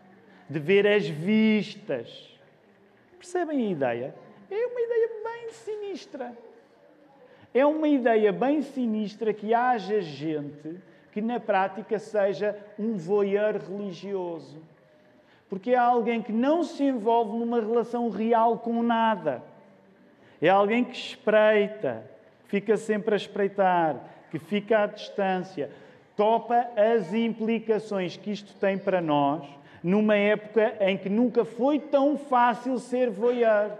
[0.48, 2.38] de ver as vistas.
[3.18, 4.14] Percebem a ideia?
[4.50, 6.32] É uma ideia bem sinistra.
[7.52, 10.80] É uma ideia bem sinistra que haja gente
[11.12, 14.62] que na prática seja um voyeur religioso.
[15.48, 19.42] Porque é alguém que não se envolve numa relação real com nada.
[20.40, 22.08] É alguém que espreita,
[22.44, 23.96] fica sempre a espreitar,
[24.30, 25.70] que fica à distância,
[26.16, 32.16] topa as implicações que isto tem para nós numa época em que nunca foi tão
[32.16, 33.72] fácil ser voyeur.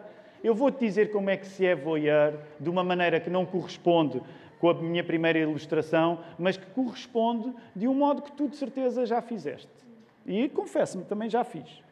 [0.43, 4.23] Eu vou-te dizer como é que se é voyeur, de uma maneira que não corresponde
[4.61, 9.07] com a minha primeira ilustração, mas que corresponde de um modo que tu de certeza
[9.07, 9.69] já fizeste.
[10.27, 11.83] E confesso-me, também já fiz.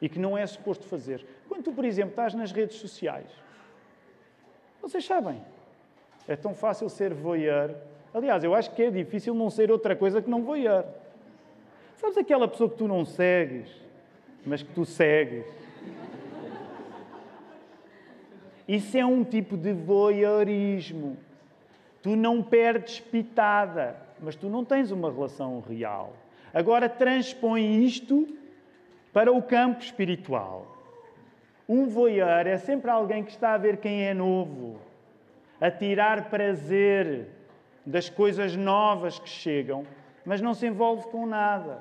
[0.00, 1.24] E que não é suposto fazer.
[1.48, 3.30] Quando tu, por exemplo, estás nas redes sociais,
[4.80, 5.40] vocês sabem,
[6.26, 7.74] é tão fácil ser voyeur.
[8.12, 10.84] Aliás, eu acho que é difícil não ser outra coisa que não voyeur.
[11.96, 13.68] Sabes aquela pessoa que tu não segues,
[14.44, 15.44] mas que tu segues?
[18.66, 21.16] Isso é um tipo de voyeurismo.
[22.02, 26.14] Tu não perdes pitada, mas tu não tens uma relação real.
[26.52, 28.26] Agora transpõe isto
[29.12, 30.66] para o campo espiritual.
[31.68, 34.78] Um voyeur é sempre alguém que está a ver quem é novo,
[35.60, 37.28] a tirar prazer
[37.86, 39.86] das coisas novas que chegam,
[40.24, 41.78] mas não se envolve com nada.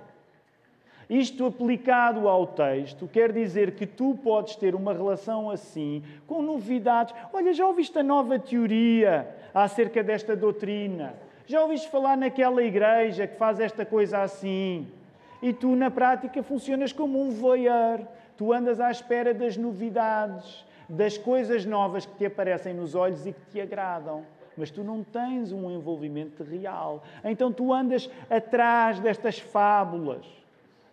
[1.09, 7.13] Isto aplicado ao texto quer dizer que tu podes ter uma relação assim, com novidades.
[7.31, 11.13] Olha, já ouviste a nova teoria acerca desta doutrina?
[11.45, 14.87] Já ouviste falar naquela igreja que faz esta coisa assim?
[15.41, 17.99] E tu, na prática, funcionas como um voyeur.
[18.37, 23.33] Tu andas à espera das novidades, das coisas novas que te aparecem nos olhos e
[23.33, 24.23] que te agradam
[24.57, 27.03] mas tu não tens um envolvimento real.
[27.23, 30.25] Então tu andas atrás destas fábulas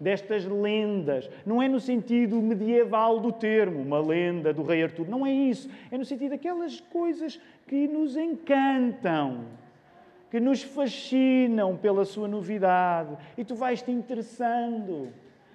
[0.00, 1.28] destas lendas.
[1.44, 5.06] Não é no sentido medieval do termo, uma lenda do rei Artur.
[5.06, 5.68] Não é isso.
[5.90, 9.44] É no sentido daquelas coisas que nos encantam,
[10.30, 13.16] que nos fascinam pela sua novidade.
[13.36, 15.08] E tu vais te interessando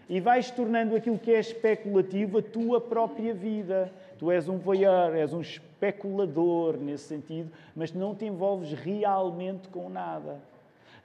[0.08, 3.91] e vais tornando aquilo que é especulativo a tua própria vida.
[4.17, 9.89] Tu és um voyeur, és um especulador nesse sentido, mas não te envolves realmente com
[9.89, 10.39] nada.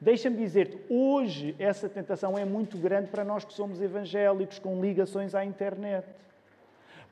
[0.00, 5.34] Deixa-me dizer-te, hoje essa tentação é muito grande para nós que somos evangélicos, com ligações
[5.34, 6.06] à internet.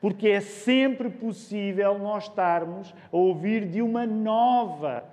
[0.00, 5.04] Porque é sempre possível nós estarmos a ouvir de uma nova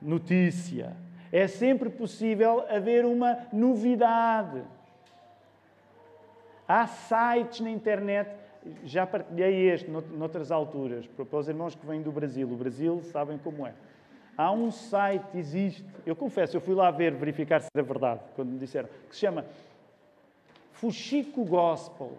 [0.00, 0.94] notícia.
[1.30, 4.62] É sempre possível haver uma novidade.
[6.68, 8.30] Há sites na internet,
[8.84, 12.48] já partilhei este noutras alturas, para os irmãos que vêm do Brasil.
[12.48, 13.74] O Brasil sabem como é.
[14.36, 18.48] Há um site, existe, eu confesso, eu fui lá ver, verificar se era verdade, quando
[18.48, 19.44] me disseram, que se chama
[20.72, 22.16] Fuxico Gospel.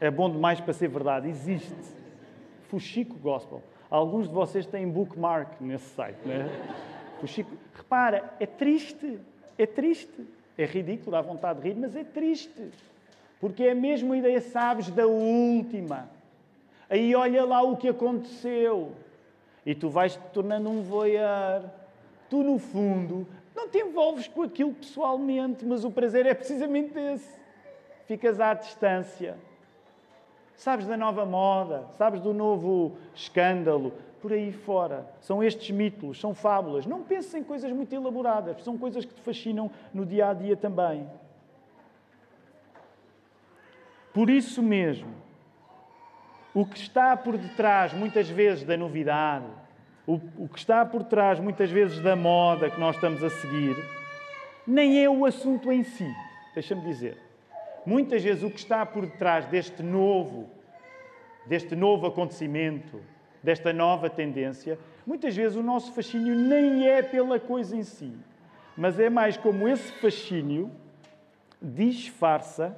[0.00, 1.74] É bom demais para ser verdade, existe.
[2.64, 3.62] Fuxico Gospel.
[3.88, 6.48] Alguns de vocês têm bookmark nesse site, não é?
[7.20, 7.56] Fuxico.
[7.74, 9.20] Repara, é triste,
[9.56, 10.26] é triste.
[10.58, 12.70] É ridículo, dá vontade de rir, mas é triste.
[13.42, 16.08] Porque é a mesma ideia, sabes, da última.
[16.88, 18.92] Aí olha lá o que aconteceu.
[19.66, 21.64] E tu vais te tornando um voyeur.
[22.30, 27.34] Tu, no fundo, não te envolves com aquilo pessoalmente, mas o prazer é precisamente esse.
[28.06, 29.36] Ficas à distância.
[30.54, 35.04] sabes da nova moda, sabes do novo escândalo, por aí fora.
[35.20, 36.86] São estes mitos, são fábulas.
[36.86, 40.56] Não penses em coisas muito elaboradas, são coisas que te fascinam no dia a dia
[40.56, 41.08] também.
[44.12, 45.12] Por isso mesmo,
[46.54, 49.46] o que está por detrás, muitas vezes, da novidade,
[50.06, 53.76] o, o que está por trás, muitas vezes, da moda que nós estamos a seguir,
[54.66, 56.06] nem é o assunto em si.
[56.54, 57.16] Deixa-me dizer.
[57.86, 60.50] Muitas vezes, o que está por detrás deste novo,
[61.46, 63.00] deste novo acontecimento,
[63.42, 68.12] desta nova tendência, muitas vezes o nosso fascínio nem é pela coisa em si,
[68.76, 70.70] mas é mais como esse fascínio
[71.60, 72.76] disfarça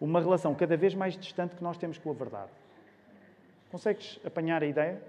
[0.00, 2.50] uma relação cada vez mais distante que nós temos com a verdade.
[3.70, 5.00] Consegues apanhar a ideia?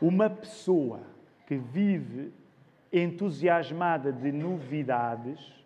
[0.00, 1.00] Uma pessoa
[1.46, 2.32] que vive
[2.92, 5.62] entusiasmada de novidades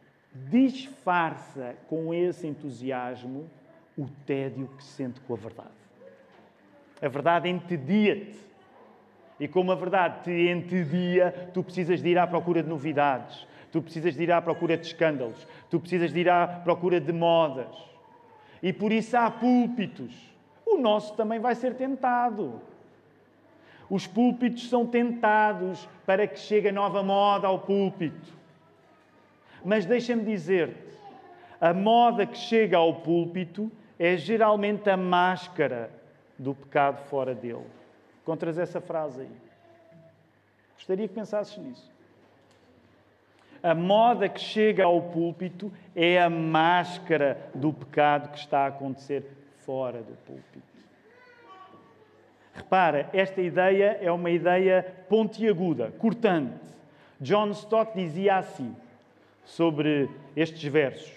[0.50, 3.48] disfarça com esse entusiasmo
[3.96, 5.70] o tédio que sente com a verdade.
[7.00, 8.38] A verdade entedia-te.
[9.38, 13.46] E como a verdade te entedia, tu precisas de ir à procura de novidades,
[13.76, 17.12] tu precisas de ir à procura de escândalos, tu precisas de ir à procura de
[17.12, 17.76] modas.
[18.62, 20.14] E por isso há púlpitos.
[20.64, 22.58] O nosso também vai ser tentado.
[23.90, 28.32] Os púlpitos são tentados para que chegue a nova moda ao púlpito.
[29.62, 30.96] Mas deixa-me dizer-te,
[31.60, 35.90] a moda que chega ao púlpito é geralmente a máscara
[36.38, 37.66] do pecado fora dele.
[38.24, 39.36] Contras essa frase aí.
[40.76, 41.95] Gostaria que pensasses nisso.
[43.62, 49.24] A moda que chega ao púlpito é a máscara do pecado que está a acontecer
[49.64, 50.76] fora do púlpito.
[52.54, 56.64] Repara, esta ideia é uma ideia pontiaguda, cortante.
[57.20, 58.74] John Stott dizia assim
[59.44, 61.12] sobre estes versos: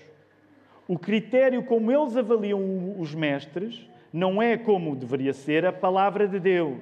[0.87, 6.39] O critério como eles avaliam os mestres não é como deveria ser a palavra de
[6.39, 6.81] Deus,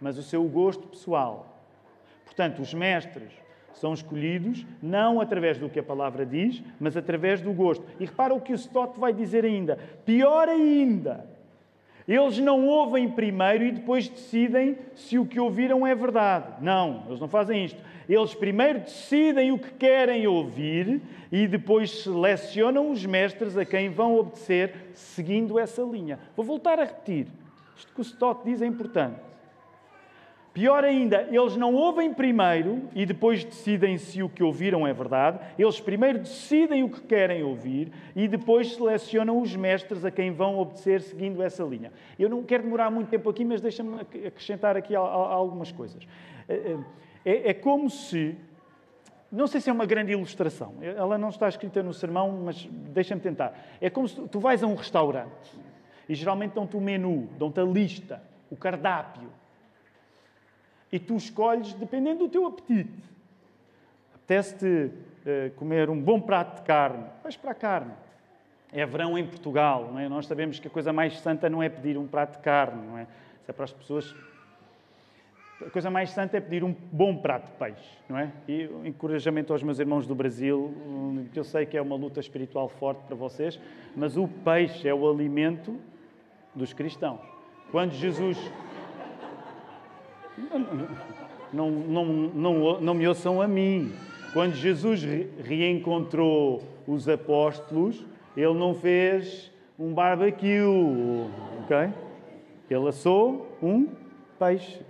[0.00, 1.60] mas o seu gosto pessoal.
[2.24, 3.41] Portanto, os mestres
[3.78, 7.84] são escolhidos não através do que a palavra diz, mas através do gosto.
[7.98, 9.78] E repara o que o Stott vai dizer ainda.
[10.04, 11.26] Pior ainda,
[12.06, 16.46] eles não ouvem primeiro e depois decidem se o que ouviram é verdade.
[16.60, 17.80] Não, eles não fazem isto.
[18.08, 24.18] Eles primeiro decidem o que querem ouvir e depois selecionam os mestres a quem vão
[24.18, 26.18] obedecer seguindo essa linha.
[26.36, 27.28] Vou voltar a repetir.
[27.76, 29.31] Isto que o Stott diz é importante.
[30.52, 35.40] Pior ainda, eles não ouvem primeiro e depois decidem se o que ouviram é verdade.
[35.58, 40.58] Eles primeiro decidem o que querem ouvir e depois selecionam os mestres a quem vão
[40.58, 41.90] obedecer seguindo essa linha.
[42.18, 46.06] Eu não quero demorar muito tempo aqui, mas deixa-me acrescentar aqui algumas coisas.
[46.46, 46.76] É,
[47.24, 48.36] é, é como se.
[49.30, 53.22] Não sei se é uma grande ilustração, ela não está escrita no sermão, mas deixa-me
[53.22, 53.58] tentar.
[53.80, 55.50] É como se tu vais a um restaurante
[56.06, 59.30] e geralmente dão-te o menu, dão-te a lista, o cardápio
[60.92, 62.92] e tu escolhes dependendo do teu apetite.
[64.14, 67.92] Apetece-te uh, comer um bom prato de carne, vais para a carne.
[68.70, 70.08] É verão em Portugal, não é?
[70.08, 72.98] Nós sabemos que a coisa mais santa não é pedir um prato de carne, não
[72.98, 73.02] é?
[73.02, 74.14] Isso é para as pessoas.
[75.66, 78.30] A coisa mais santa é pedir um bom prato de peixe, não é?
[78.48, 80.74] E o encorajamento aos meus irmãos do Brasil,
[81.32, 83.60] que eu sei que é uma luta espiritual forte para vocês,
[83.94, 85.78] mas o peixe é o alimento
[86.54, 87.20] dos cristãos.
[87.70, 88.38] Quando Jesus
[91.52, 93.92] não, não, não, não me ouçam a mim.
[94.32, 95.02] Quando Jesus
[95.42, 98.04] reencontrou os apóstolos,
[98.36, 100.60] ele não fez um barbecue,
[101.62, 101.92] ok?
[102.70, 103.88] Ele assou um
[104.38, 104.80] peixe.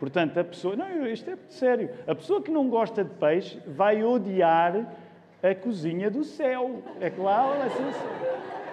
[0.00, 0.74] Portanto, a pessoa.
[0.74, 1.90] Não, isto é sério.
[2.06, 4.96] A pessoa que não gosta de peixe vai odiar
[5.42, 6.82] a cozinha do céu.
[7.00, 7.84] É claro, é assim.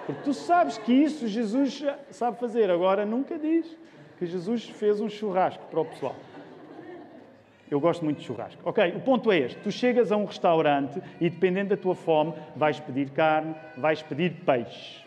[0.06, 2.70] Porque tu sabes que isso Jesus sabe fazer.
[2.70, 3.76] Agora nunca diz
[4.18, 6.16] que Jesus fez um churrasco para o pessoal.
[7.70, 8.60] Eu gosto muito de churrasco.
[8.64, 12.32] Ok, o ponto é este: tu chegas a um restaurante e, dependendo da tua fome,
[12.54, 15.04] vais pedir carne, vais pedir peixe.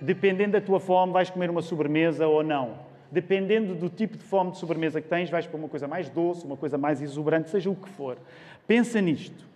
[0.00, 2.90] Dependendo da tua fome, vais comer uma sobremesa ou não.
[3.10, 6.44] Dependendo do tipo de fome de sobremesa que tens, vais para uma coisa mais doce,
[6.44, 8.16] uma coisa mais exuberante, seja o que for.
[8.66, 9.46] Pensa nisto.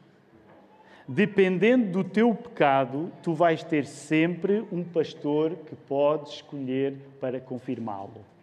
[1.08, 8.35] Dependendo do teu pecado, tu vais ter sempre um pastor que podes escolher para confirmá-lo.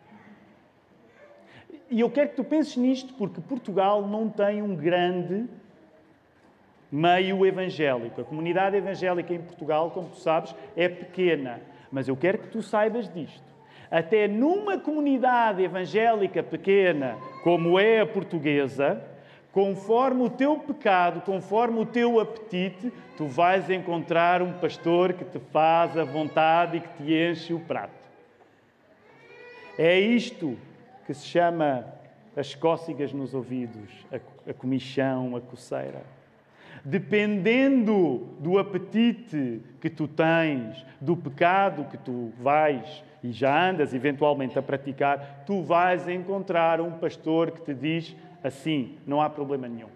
[1.94, 5.46] E eu quero que tu penses nisto, porque Portugal não tem um grande
[6.92, 8.20] meio evangélico.
[8.20, 11.62] A comunidade evangélica em Portugal, como tu sabes, é pequena.
[11.92, 13.44] Mas eu quero que tu saibas disto.
[13.92, 19.00] Até numa comunidade evangélica pequena, como é a portuguesa,
[19.52, 25.38] conforme o teu pecado, conforme o teu apetite, tu vais encontrar um pastor que te
[25.52, 27.94] faz a vontade e que te enche o prato.
[29.78, 30.58] É isto
[31.06, 31.86] que se chama
[32.36, 36.04] as cócegas nos ouvidos, a, a comichão, a coceira.
[36.84, 44.60] Dependendo do apetite que tu tens, do pecado que tu vais e já andas eventualmente
[44.60, 49.88] a praticar, tu vais encontrar um pastor que te diz assim, não há problema nenhum.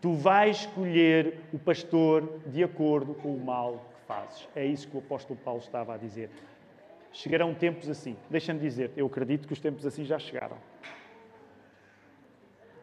[0.00, 4.48] Tu vais escolher o pastor de acordo com o mal que fazes.
[4.54, 6.30] É isso que o apóstolo Paulo estava a dizer.
[7.12, 8.16] Chegarão tempos assim.
[8.28, 10.56] Deixa-me dizer, eu acredito que os tempos assim já chegaram.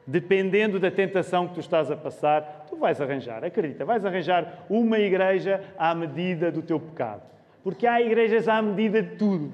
[0.08, 5.00] Dependendo da tentação que tu estás a passar, tu vais arranjar, acredita, vais arranjar uma
[5.00, 7.24] igreja à medida do teu pecado.
[7.64, 9.52] Porque há igrejas à medida de tudo.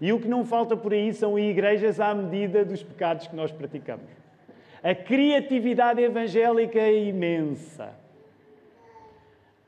[0.00, 3.52] E o que não falta por aí são igrejas à medida dos pecados que nós
[3.52, 4.10] praticamos.
[4.82, 7.94] A criatividade evangélica é imensa.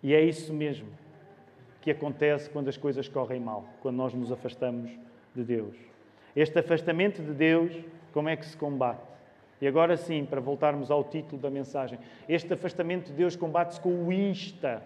[0.02, 0.88] E é isso mesmo
[1.87, 4.91] que acontece quando as coisas correm mal, quando nós nos afastamos
[5.32, 5.76] de Deus.
[6.34, 7.72] Este afastamento de Deus,
[8.12, 9.07] como é que se combate?
[9.61, 11.97] E agora sim, para voltarmos ao título da mensagem,
[12.28, 14.82] este afastamento de Deus combate-se com o insta.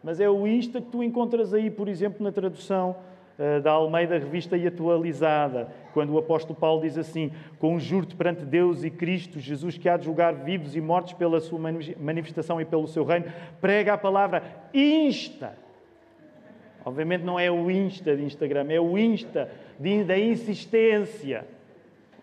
[0.00, 2.94] Mas é o insta que tu encontras aí, por exemplo, na tradução
[3.36, 8.84] eh, da Almeida Revista e Atualizada, quando o apóstolo Paulo diz assim: Conjuro-te perante Deus
[8.84, 11.58] e Cristo, Jesus, que há de julgar vivos e mortos pela sua
[11.98, 13.26] manifestação e pelo seu reino,
[13.60, 15.66] prega a palavra, insta.
[16.84, 21.44] Obviamente não é o insta de Instagram, é o insta de, da insistência.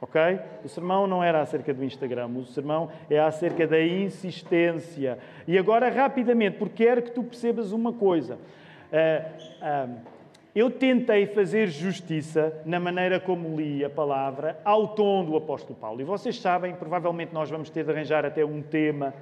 [0.01, 0.21] Ok?
[0.63, 5.17] O sermão não era acerca do Instagram, o sermão é acerca da insistência.
[5.47, 8.35] E agora, rapidamente, porque quero que tu percebas uma coisa.
[8.35, 10.15] Uh, uh,
[10.55, 15.99] eu tentei fazer justiça na maneira como li a palavra ao tom do apóstolo Paulo.
[15.99, 19.13] E vocês sabem, provavelmente nós vamos ter de arranjar até um tema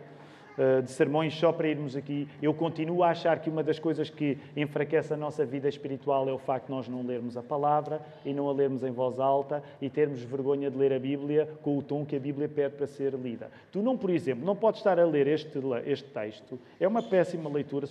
[0.83, 2.27] de sermões só para irmos aqui.
[2.41, 6.33] Eu continuo a achar que uma das coisas que enfraquece a nossa vida espiritual é
[6.33, 9.63] o facto de nós não lermos a palavra e não a lermos em voz alta
[9.81, 12.87] e termos vergonha de ler a Bíblia com o tom que a Bíblia pede para
[12.87, 13.49] ser lida.
[13.71, 16.59] Tu não, por exemplo, não podes estar a ler este, este texto.
[16.79, 17.87] É uma péssima leitura.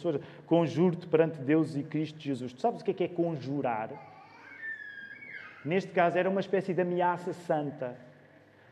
[0.47, 2.53] Conjuro-te perante Deus e Cristo Jesus.
[2.53, 3.91] Tu sabes o que é, que é conjurar?
[5.65, 7.97] Neste caso, era uma espécie de ameaça santa.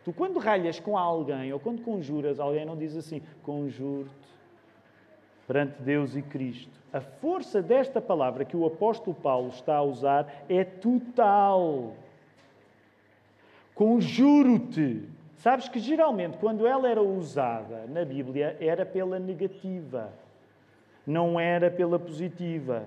[0.04, 4.30] Tu, quando ralhas com alguém ou quando conjuras alguém, não diz assim: conjuro-te
[5.46, 6.70] perante Deus e Cristo.
[6.92, 11.94] A força desta palavra que o apóstolo Paulo está a usar é total.
[13.74, 15.08] Conjuro-te.
[15.36, 20.12] Sabes que geralmente, quando ela era usada na Bíblia, era pela negativa,
[21.06, 22.84] não era pela positiva.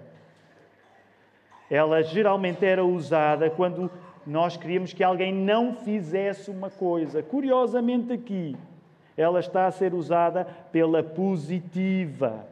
[1.70, 3.90] Ela geralmente era usada quando
[4.26, 7.22] nós queríamos que alguém não fizesse uma coisa.
[7.22, 8.56] Curiosamente, aqui,
[9.18, 12.48] ela está a ser usada pela positiva.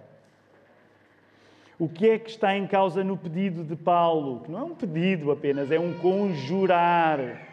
[1.80, 4.42] O que é que está em causa no pedido de Paulo?
[4.42, 7.48] Que não é um pedido apenas, é um conjurar.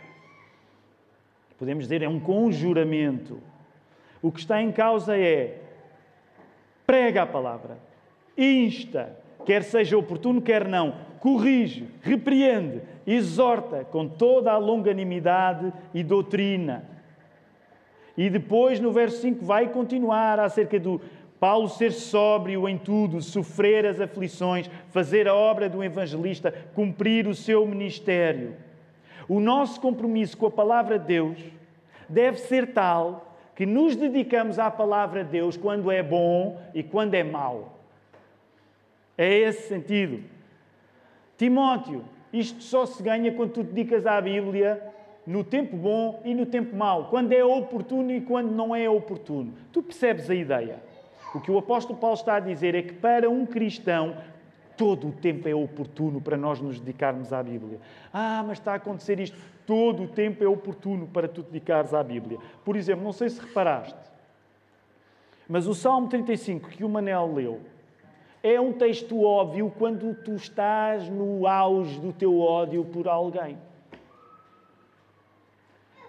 [1.58, 3.40] Podemos dizer, é um conjuramento.
[4.20, 5.62] O que está em causa é
[6.86, 7.78] prega a palavra,
[8.36, 9.14] insta,
[9.44, 12.80] quer seja oportuno, quer não, corrige, repreende,
[13.14, 16.84] exorta com toda a longanimidade e doutrina.
[18.16, 21.00] E depois, no verso 5, vai continuar acerca do
[21.40, 27.34] Paulo ser sóbrio em tudo, sofrer as aflições, fazer a obra do evangelista, cumprir o
[27.34, 28.56] seu ministério.
[29.28, 31.38] O nosso compromisso com a palavra de Deus
[32.08, 37.14] deve ser tal que nos dedicamos à palavra de Deus quando é bom e quando
[37.14, 37.78] é mau.
[39.16, 40.22] É esse sentido.
[41.36, 44.82] Timóteo, isto só se ganha quando tu te dedicas à Bíblia
[45.26, 49.52] no tempo bom e no tempo mau, quando é oportuno e quando não é oportuno.
[49.72, 50.82] Tu percebes a ideia?
[51.34, 54.16] O que o apóstolo Paulo está a dizer é que para um cristão
[54.76, 57.78] todo o tempo é oportuno para nós nos dedicarmos à Bíblia.
[58.12, 59.36] Ah, mas está a acontecer isto.
[59.66, 62.38] Todo o tempo é oportuno para tu te dedicares à Bíblia.
[62.64, 63.98] Por exemplo, não sei se reparaste,
[65.46, 67.60] mas o Salmo 35 que o Manel leu,
[68.42, 73.58] é um texto óbvio quando tu estás no auge do teu ódio por alguém.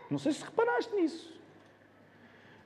[0.09, 1.39] Não sei se reparaste nisso.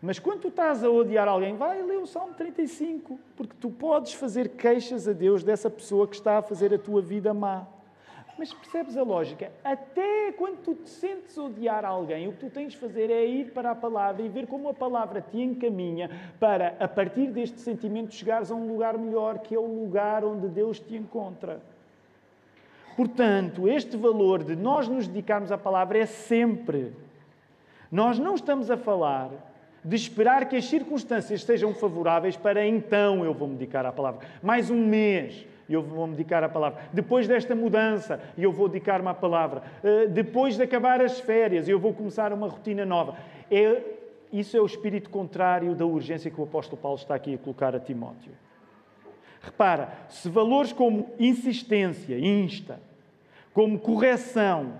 [0.01, 4.13] Mas quando tu estás a odiar alguém, vai ler o Salmo 35, porque tu podes
[4.13, 7.65] fazer queixas a Deus dessa pessoa que está a fazer a tua vida má.
[8.37, 9.51] Mas percebes a lógica?
[9.63, 13.51] Até quando tu te sentes odiar alguém, o que tu tens de fazer é ir
[13.51, 16.09] para a palavra e ver como a palavra te encaminha
[16.39, 20.47] para, a partir deste sentimento, chegares a um lugar melhor, que é o lugar onde
[20.47, 21.61] Deus te encontra.
[22.95, 26.93] Portanto, este valor de nós nos dedicarmos à palavra é sempre.
[27.91, 29.29] Nós não estamos a falar
[29.85, 34.25] de esperar que as circunstâncias sejam favoráveis para então eu vou me dedicar à palavra.
[34.41, 36.83] Mais um mês e eu vou me dedicar à palavra.
[36.93, 39.63] Depois desta mudança, eu vou dedicar-me à palavra.
[39.83, 43.17] Uh, depois de acabar as férias, eu vou começar uma rotina nova.
[43.49, 43.81] É,
[44.31, 47.75] isso é o espírito contrário da urgência que o apóstolo Paulo está aqui a colocar
[47.75, 48.31] a Timóteo.
[49.41, 52.79] Repara, se valores como insistência, insta,
[53.51, 54.73] como correção,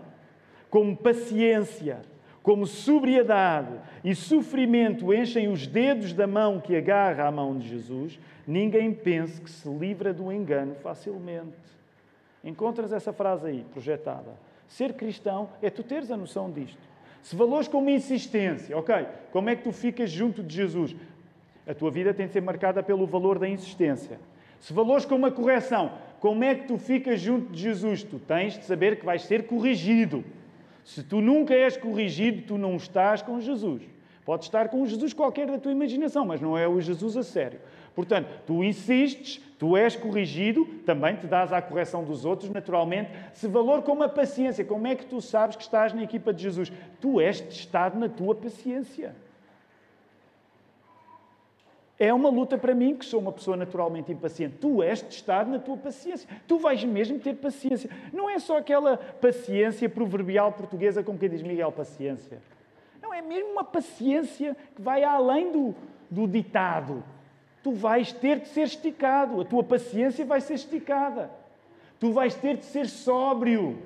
[0.69, 2.01] como paciência,
[2.43, 3.71] como sobriedade
[4.03, 9.39] e sofrimento enchem os dedos da mão que agarra a mão de Jesus, ninguém pense
[9.39, 11.55] que se livra do engano facilmente.
[12.43, 14.33] Encontras essa frase aí, projetada.
[14.67, 16.81] Ser cristão é tu teres a noção disto.
[17.21, 20.93] Se valores como insistência, ok, como é que tu ficas junto de Jesus?
[21.65, 24.19] A tua vida tem de ser marcada pelo valor da insistência.
[24.59, 28.03] Se valores como a correção, como é que tu ficas junto de Jesus?
[28.03, 30.25] Tu tens de saber que vais ser corrigido.
[30.83, 33.81] Se tu nunca és corrigido, tu não estás com Jesus.
[34.25, 37.23] Pode estar com o Jesus qualquer da tua imaginação, mas não é o Jesus a
[37.23, 37.59] sério.
[37.93, 43.11] Portanto, tu insistes, tu és corrigido, também te dás à correção dos outros, naturalmente.
[43.33, 46.41] Se valor como a paciência, como é que tu sabes que estás na equipa de
[46.41, 46.71] Jesus?
[46.99, 49.15] Tu és testado na tua paciência.
[52.03, 54.57] É uma luta para mim, que sou uma pessoa naturalmente impaciente.
[54.59, 56.27] Tu és testado na tua paciência.
[56.45, 57.89] Tu vais mesmo ter paciência.
[58.11, 62.39] Não é só aquela paciência proverbial portuguesa, como quem diz Miguel, paciência.
[63.01, 65.73] Não, é mesmo uma paciência que vai além do,
[66.11, 67.01] do ditado.
[67.63, 69.39] Tu vais ter de ser esticado.
[69.39, 71.31] A tua paciência vai ser esticada.
[72.01, 73.77] Tu vais ter de ser sóbrio.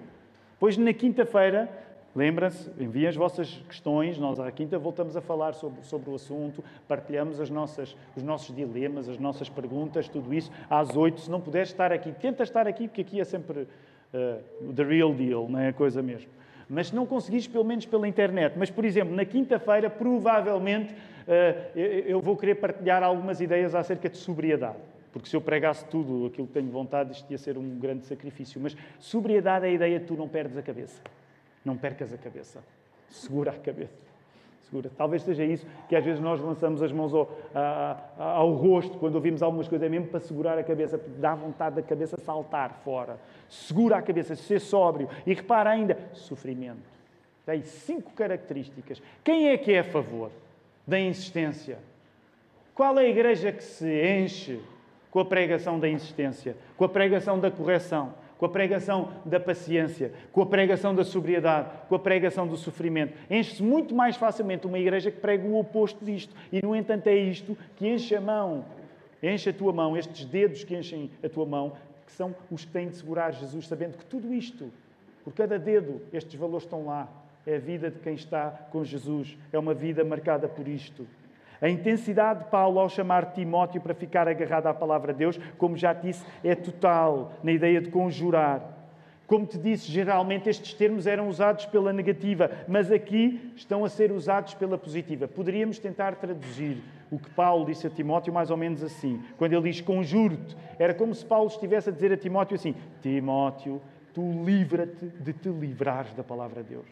[0.60, 1.70] Pois na quinta-feira
[2.18, 6.64] Lembra-se, enviem as vossas questões, nós à quinta voltamos a falar sobre, sobre o assunto,
[6.88, 10.52] partilhamos as nossas, os nossos dilemas, as nossas perguntas, tudo isso.
[10.68, 14.74] Às oito, se não puderes estar aqui, tenta estar aqui, porque aqui é sempre uh,
[14.74, 16.28] the real deal, não é a coisa mesmo.
[16.68, 18.58] Mas se não conseguires, pelo menos pela internet.
[18.58, 24.18] Mas, por exemplo, na quinta-feira, provavelmente, uh, eu vou querer partilhar algumas ideias acerca de
[24.18, 24.80] sobriedade.
[25.14, 28.60] Porque se eu pregasse tudo aquilo que tenho vontade, isto ia ser um grande sacrifício.
[28.60, 31.00] Mas sobriedade é a ideia de tu não perdes a cabeça.
[31.68, 32.64] Não percas a cabeça.
[33.10, 34.08] Segura a cabeça.
[34.64, 34.90] Segura.
[34.98, 37.30] Talvez seja isso que às vezes nós lançamos as mãos ao,
[38.18, 41.82] ao rosto quando ouvimos algumas coisas, é mesmo para segurar a cabeça, dá vontade da
[41.82, 43.20] cabeça saltar fora.
[43.50, 45.10] Segura a cabeça, ser sóbrio.
[45.26, 46.88] E repara ainda, sofrimento.
[47.46, 49.02] Tem cinco características.
[49.22, 50.32] Quem é que é a favor
[50.88, 51.80] da insistência?
[52.74, 54.62] Qual é a igreja que se enche
[55.12, 58.14] com a pregação da insistência, com a pregação da correção?
[58.38, 63.14] Com a pregação da paciência, com a pregação da sobriedade, com a pregação do sofrimento.
[63.30, 66.36] Enche-se muito mais facilmente uma igreja que prega o oposto disto.
[66.52, 68.66] E, no entanto, é isto que enche a mão,
[69.22, 71.74] enche a tua mão, estes dedos que enchem a tua mão,
[72.06, 74.72] que são os que têm de segurar Jesus, sabendo que tudo isto,
[75.24, 77.08] por cada dedo, estes valores estão lá.
[77.46, 79.38] É a vida de quem está com Jesus.
[79.54, 81.08] É uma vida marcada por isto.
[81.62, 85.76] A intensidade de Paulo ao chamar Timóteo para ficar agarrado à palavra de Deus, como
[85.76, 88.78] já disse, é total na ideia de conjurar.
[89.28, 94.10] Como te disse, geralmente estes termos eram usados pela negativa, mas aqui estão a ser
[94.10, 95.28] usados pela positiva.
[95.28, 96.82] Poderíamos tentar traduzir
[97.12, 99.22] o que Paulo disse a Timóteo mais ou menos assim.
[99.38, 103.82] Quando ele diz conjuro-te, era como se Paulo estivesse a dizer a Timóteo assim: Timóteo,
[104.14, 106.88] tu livra-te de te livrares da palavra de Deus.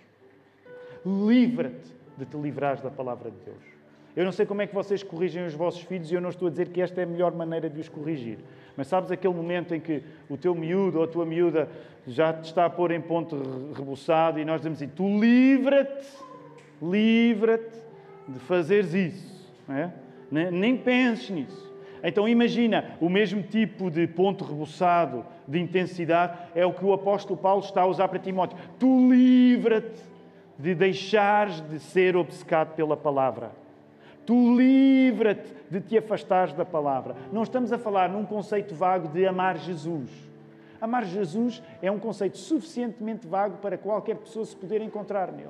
[1.05, 3.74] Livra-te de te livrares da palavra de Deus.
[4.16, 6.47] Eu não sei como é que vocês corrigem os vossos filhos e eu não estou
[6.47, 8.38] a dizer que esta é a melhor maneira de os corrigir.
[8.78, 11.68] Mas sabes aquele momento em que o teu miúdo ou a tua miúda
[12.07, 13.36] já te está a pôr em ponto
[13.76, 16.07] rebuçado e nós dizemos assim: tu livra-te,
[16.82, 17.78] livra-te
[18.28, 19.36] de fazeres isso.
[19.68, 19.89] É?
[20.32, 21.76] Nem penses nisso.
[22.03, 27.38] Então imagina, o mesmo tipo de ponto rebuçado, de intensidade, é o que o apóstolo
[27.38, 28.57] Paulo está a usar para Timóteo.
[28.80, 30.01] Tu livra-te
[30.57, 33.64] de deixares de ser obcecado pela palavra.
[34.26, 37.15] Tu livra-te de te afastares da palavra.
[37.32, 40.09] Não estamos a falar num conceito vago de amar Jesus.
[40.82, 45.49] Amar Jesus é um conceito suficientemente vago para qualquer pessoa se poder encontrar nele.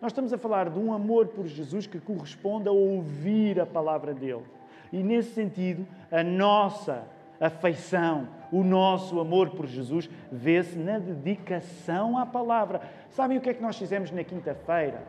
[0.00, 4.14] Nós estamos a falar de um amor por Jesus que corresponde a ouvir a palavra
[4.14, 4.44] dele.
[4.92, 7.04] E nesse sentido, a nossa
[7.40, 12.80] afeição, o nosso amor por Jesus vê-se na dedicação à palavra.
[13.10, 15.02] Sabem o que é que nós fizemos na quinta-feira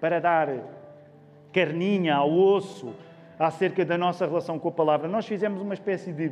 [0.00, 0.48] para dar
[1.56, 2.92] carninha, ao osso,
[3.38, 5.08] acerca da nossa relação com a palavra.
[5.08, 6.30] Nós fizemos uma espécie de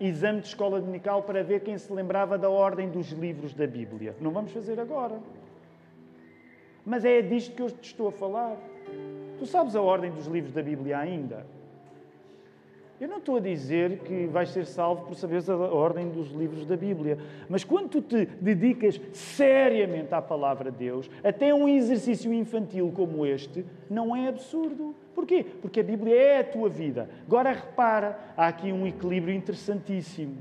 [0.00, 4.16] exame de escola dominical para ver quem se lembrava da ordem dos livros da Bíblia.
[4.20, 5.20] Não vamos fazer agora.
[6.84, 8.56] Mas é disto que eu te estou a falar.
[9.38, 11.46] Tu sabes a ordem dos livros da Bíblia ainda?
[13.00, 16.64] Eu não estou a dizer que vais ser salvo por saberes a ordem dos livros
[16.64, 17.18] da Bíblia,
[17.48, 23.26] mas quando tu te dedicas seriamente à palavra de Deus, até um exercício infantil como
[23.26, 24.94] este não é absurdo.
[25.12, 25.44] Porquê?
[25.60, 27.10] Porque a Bíblia é a tua vida.
[27.26, 30.36] Agora repara, há aqui um equilíbrio interessantíssimo.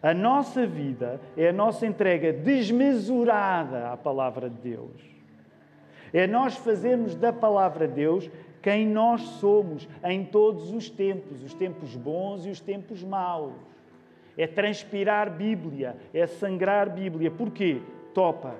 [0.00, 5.18] A nossa vida é a nossa entrega desmesurada à palavra de Deus.
[6.12, 8.30] É nós fazermos da palavra de Deus
[8.62, 13.54] quem nós somos em todos os tempos, os tempos bons e os tempos maus.
[14.36, 17.30] É transpirar Bíblia, é sangrar Bíblia.
[17.30, 17.80] Porquê?
[18.14, 18.54] Topa.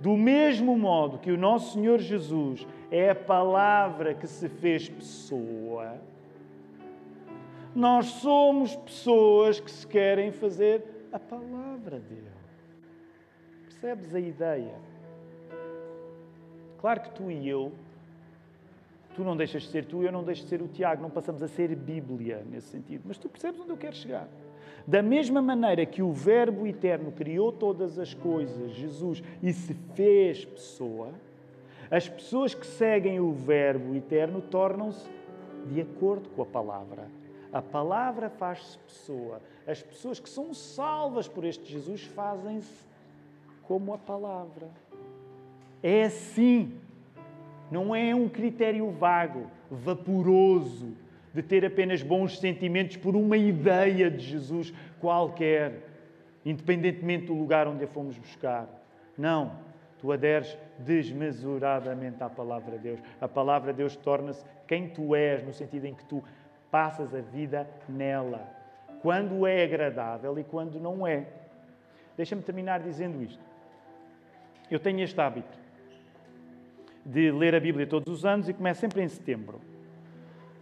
[0.00, 5.96] Do mesmo modo que o nosso Senhor Jesus é a palavra que se fez pessoa,
[7.74, 12.26] nós somos pessoas que se querem fazer a palavra dele.
[13.64, 14.74] Percebes a ideia?
[16.78, 17.72] Claro que tu e eu
[19.16, 21.02] Tu não deixas de ser tu, eu não deixo de ser o Tiago.
[21.02, 23.02] Não passamos a ser Bíblia nesse sentido.
[23.06, 24.28] Mas tu percebes onde eu quero chegar.
[24.86, 30.44] Da mesma maneira que o Verbo eterno criou todas as coisas, Jesus, e se fez
[30.44, 31.12] pessoa,
[31.90, 35.08] as pessoas que seguem o Verbo eterno tornam-se
[35.66, 37.08] de acordo com a palavra.
[37.52, 39.40] A palavra faz-se pessoa.
[39.66, 42.86] As pessoas que são salvas por este Jesus fazem-se
[43.62, 44.68] como a palavra.
[45.82, 46.78] É assim
[47.70, 50.96] não é um critério vago, vaporoso,
[51.34, 55.82] de ter apenas bons sentimentos por uma ideia de Jesus qualquer,
[56.44, 58.66] independentemente do lugar onde a fomos buscar.
[59.18, 59.52] Não,
[59.98, 63.00] tu aderes desmesuradamente à palavra de Deus.
[63.20, 66.24] A palavra de Deus torna-se quem tu és, no sentido em que tu
[66.70, 68.48] passas a vida nela.
[69.02, 71.26] Quando é agradável e quando não é.
[72.16, 73.44] Deixa-me terminar dizendo isto.
[74.70, 75.65] Eu tenho este hábito
[77.06, 79.60] de ler a Bíblia todos os anos e começo sempre em setembro.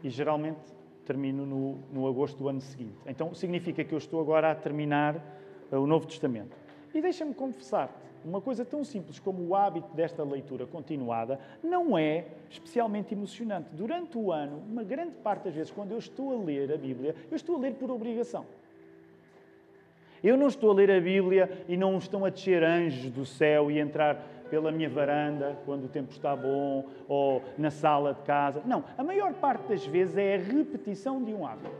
[0.02, 0.60] E geralmente
[1.06, 2.96] termino no, no agosto do ano seguinte.
[3.06, 5.16] Então significa que eu estou agora a terminar
[5.72, 6.54] uh, o Novo Testamento.
[6.94, 12.26] E deixa-me confessar-te, uma coisa tão simples como o hábito desta leitura continuada não é
[12.48, 13.68] especialmente emocionante.
[13.72, 17.14] Durante o ano, uma grande parte das vezes, quando eu estou a ler a Bíblia,
[17.30, 18.46] eu estou a ler por obrigação.
[20.22, 23.70] Eu não estou a ler a Bíblia e não estão a descer anjos do céu
[23.70, 28.62] e entrar pela minha varanda, quando o tempo está bom, ou na sala de casa.
[28.64, 31.70] Não, a maior parte das vezes é a repetição de um hábito.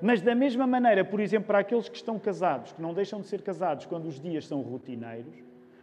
[0.00, 3.26] Mas da mesma maneira, por exemplo, para aqueles que estão casados, que não deixam de
[3.26, 5.34] ser casados quando os dias são rotineiros,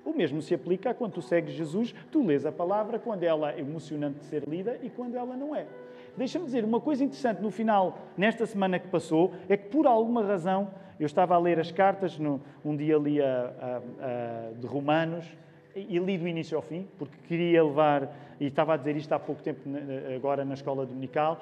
[0.05, 3.53] o mesmo se aplica a quando tu segues Jesus, tu lês a palavra quando ela
[3.53, 5.65] é emocionante de ser lida e quando ela não é.
[6.15, 10.23] Deixa-me dizer, uma coisa interessante no final, nesta semana que passou, é que por alguma
[10.23, 14.67] razão eu estava a ler as cartas, no, um dia li a, a, a, de
[14.67, 15.25] Romanos,
[15.75, 19.19] e li do início ao fim, porque queria levar, e estava a dizer isto há
[19.19, 19.61] pouco tempo
[20.15, 21.39] agora na escola dominical,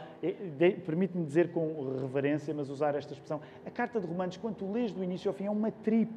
[0.85, 4.91] permite-me dizer com reverência, mas usar esta expressão, a carta de Romanos, quando tu lês
[4.93, 6.13] do início ao fim, é uma trip.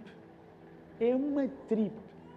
[1.01, 1.93] É uma trip.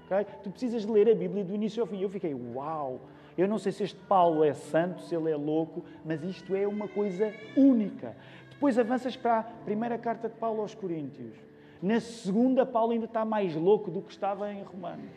[0.05, 0.25] Okay?
[0.43, 2.01] Tu precisas ler a Bíblia do início ao fim.
[2.01, 2.99] Eu fiquei, uau!
[3.37, 6.67] Eu não sei se este Paulo é santo, se ele é louco, mas isto é
[6.67, 8.15] uma coisa única.
[8.49, 11.35] Depois avanças para a primeira carta de Paulo aos Coríntios.
[11.81, 15.11] Na segunda, Paulo ainda está mais louco do que estava em Romanos.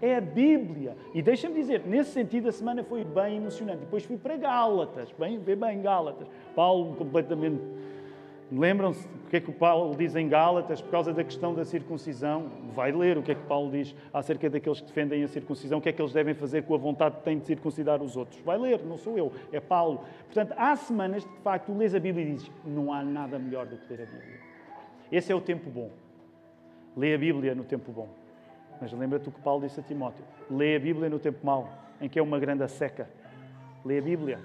[0.00, 0.96] É a Bíblia.
[1.12, 3.80] E deixa-me dizer, nesse sentido, a semana foi bem emocionante.
[3.80, 6.26] Depois fui para Gálatas, bem, bem, bem Gálatas.
[6.54, 7.60] Paulo completamente
[8.50, 11.64] Lembram-se o que é que o Paulo diz em Gálatas por causa da questão da
[11.64, 12.48] circuncisão?
[12.72, 15.82] Vai ler o que é que Paulo diz acerca daqueles que defendem a circuncisão, o
[15.82, 18.40] que é que eles devem fazer com a vontade que têm de circuncidar os outros.
[18.42, 20.00] Vai ler, não sou eu, é Paulo.
[20.26, 23.66] Portanto, há semanas que de facto lês a Bíblia e dizes: não há nada melhor
[23.66, 24.40] do que ler a Bíblia.
[25.10, 25.90] Esse é o tempo bom.
[26.96, 28.08] Lê a Bíblia no tempo bom.
[28.80, 31.68] Mas lembra-te o que Paulo disse a Timóteo: lê a Bíblia no tempo mau,
[32.00, 33.10] em que é uma grande seca.
[33.84, 34.38] Lê a Bíblia.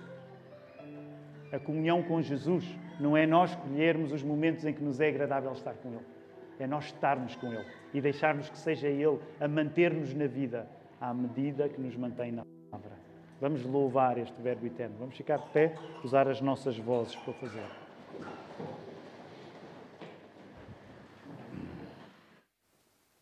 [1.51, 2.65] A comunhão com Jesus
[3.01, 6.05] não é nós escolhermos os momentos em que nos é agradável estar com Ele.
[6.59, 10.67] É nós estarmos com Ele e deixarmos que seja Ele a manter-nos na vida
[10.99, 12.91] à medida que nos mantém na palavra.
[13.41, 14.95] Vamos louvar este Verbo eterno.
[14.99, 15.73] Vamos ficar de pé,
[16.03, 17.65] usar as nossas vozes para fazer.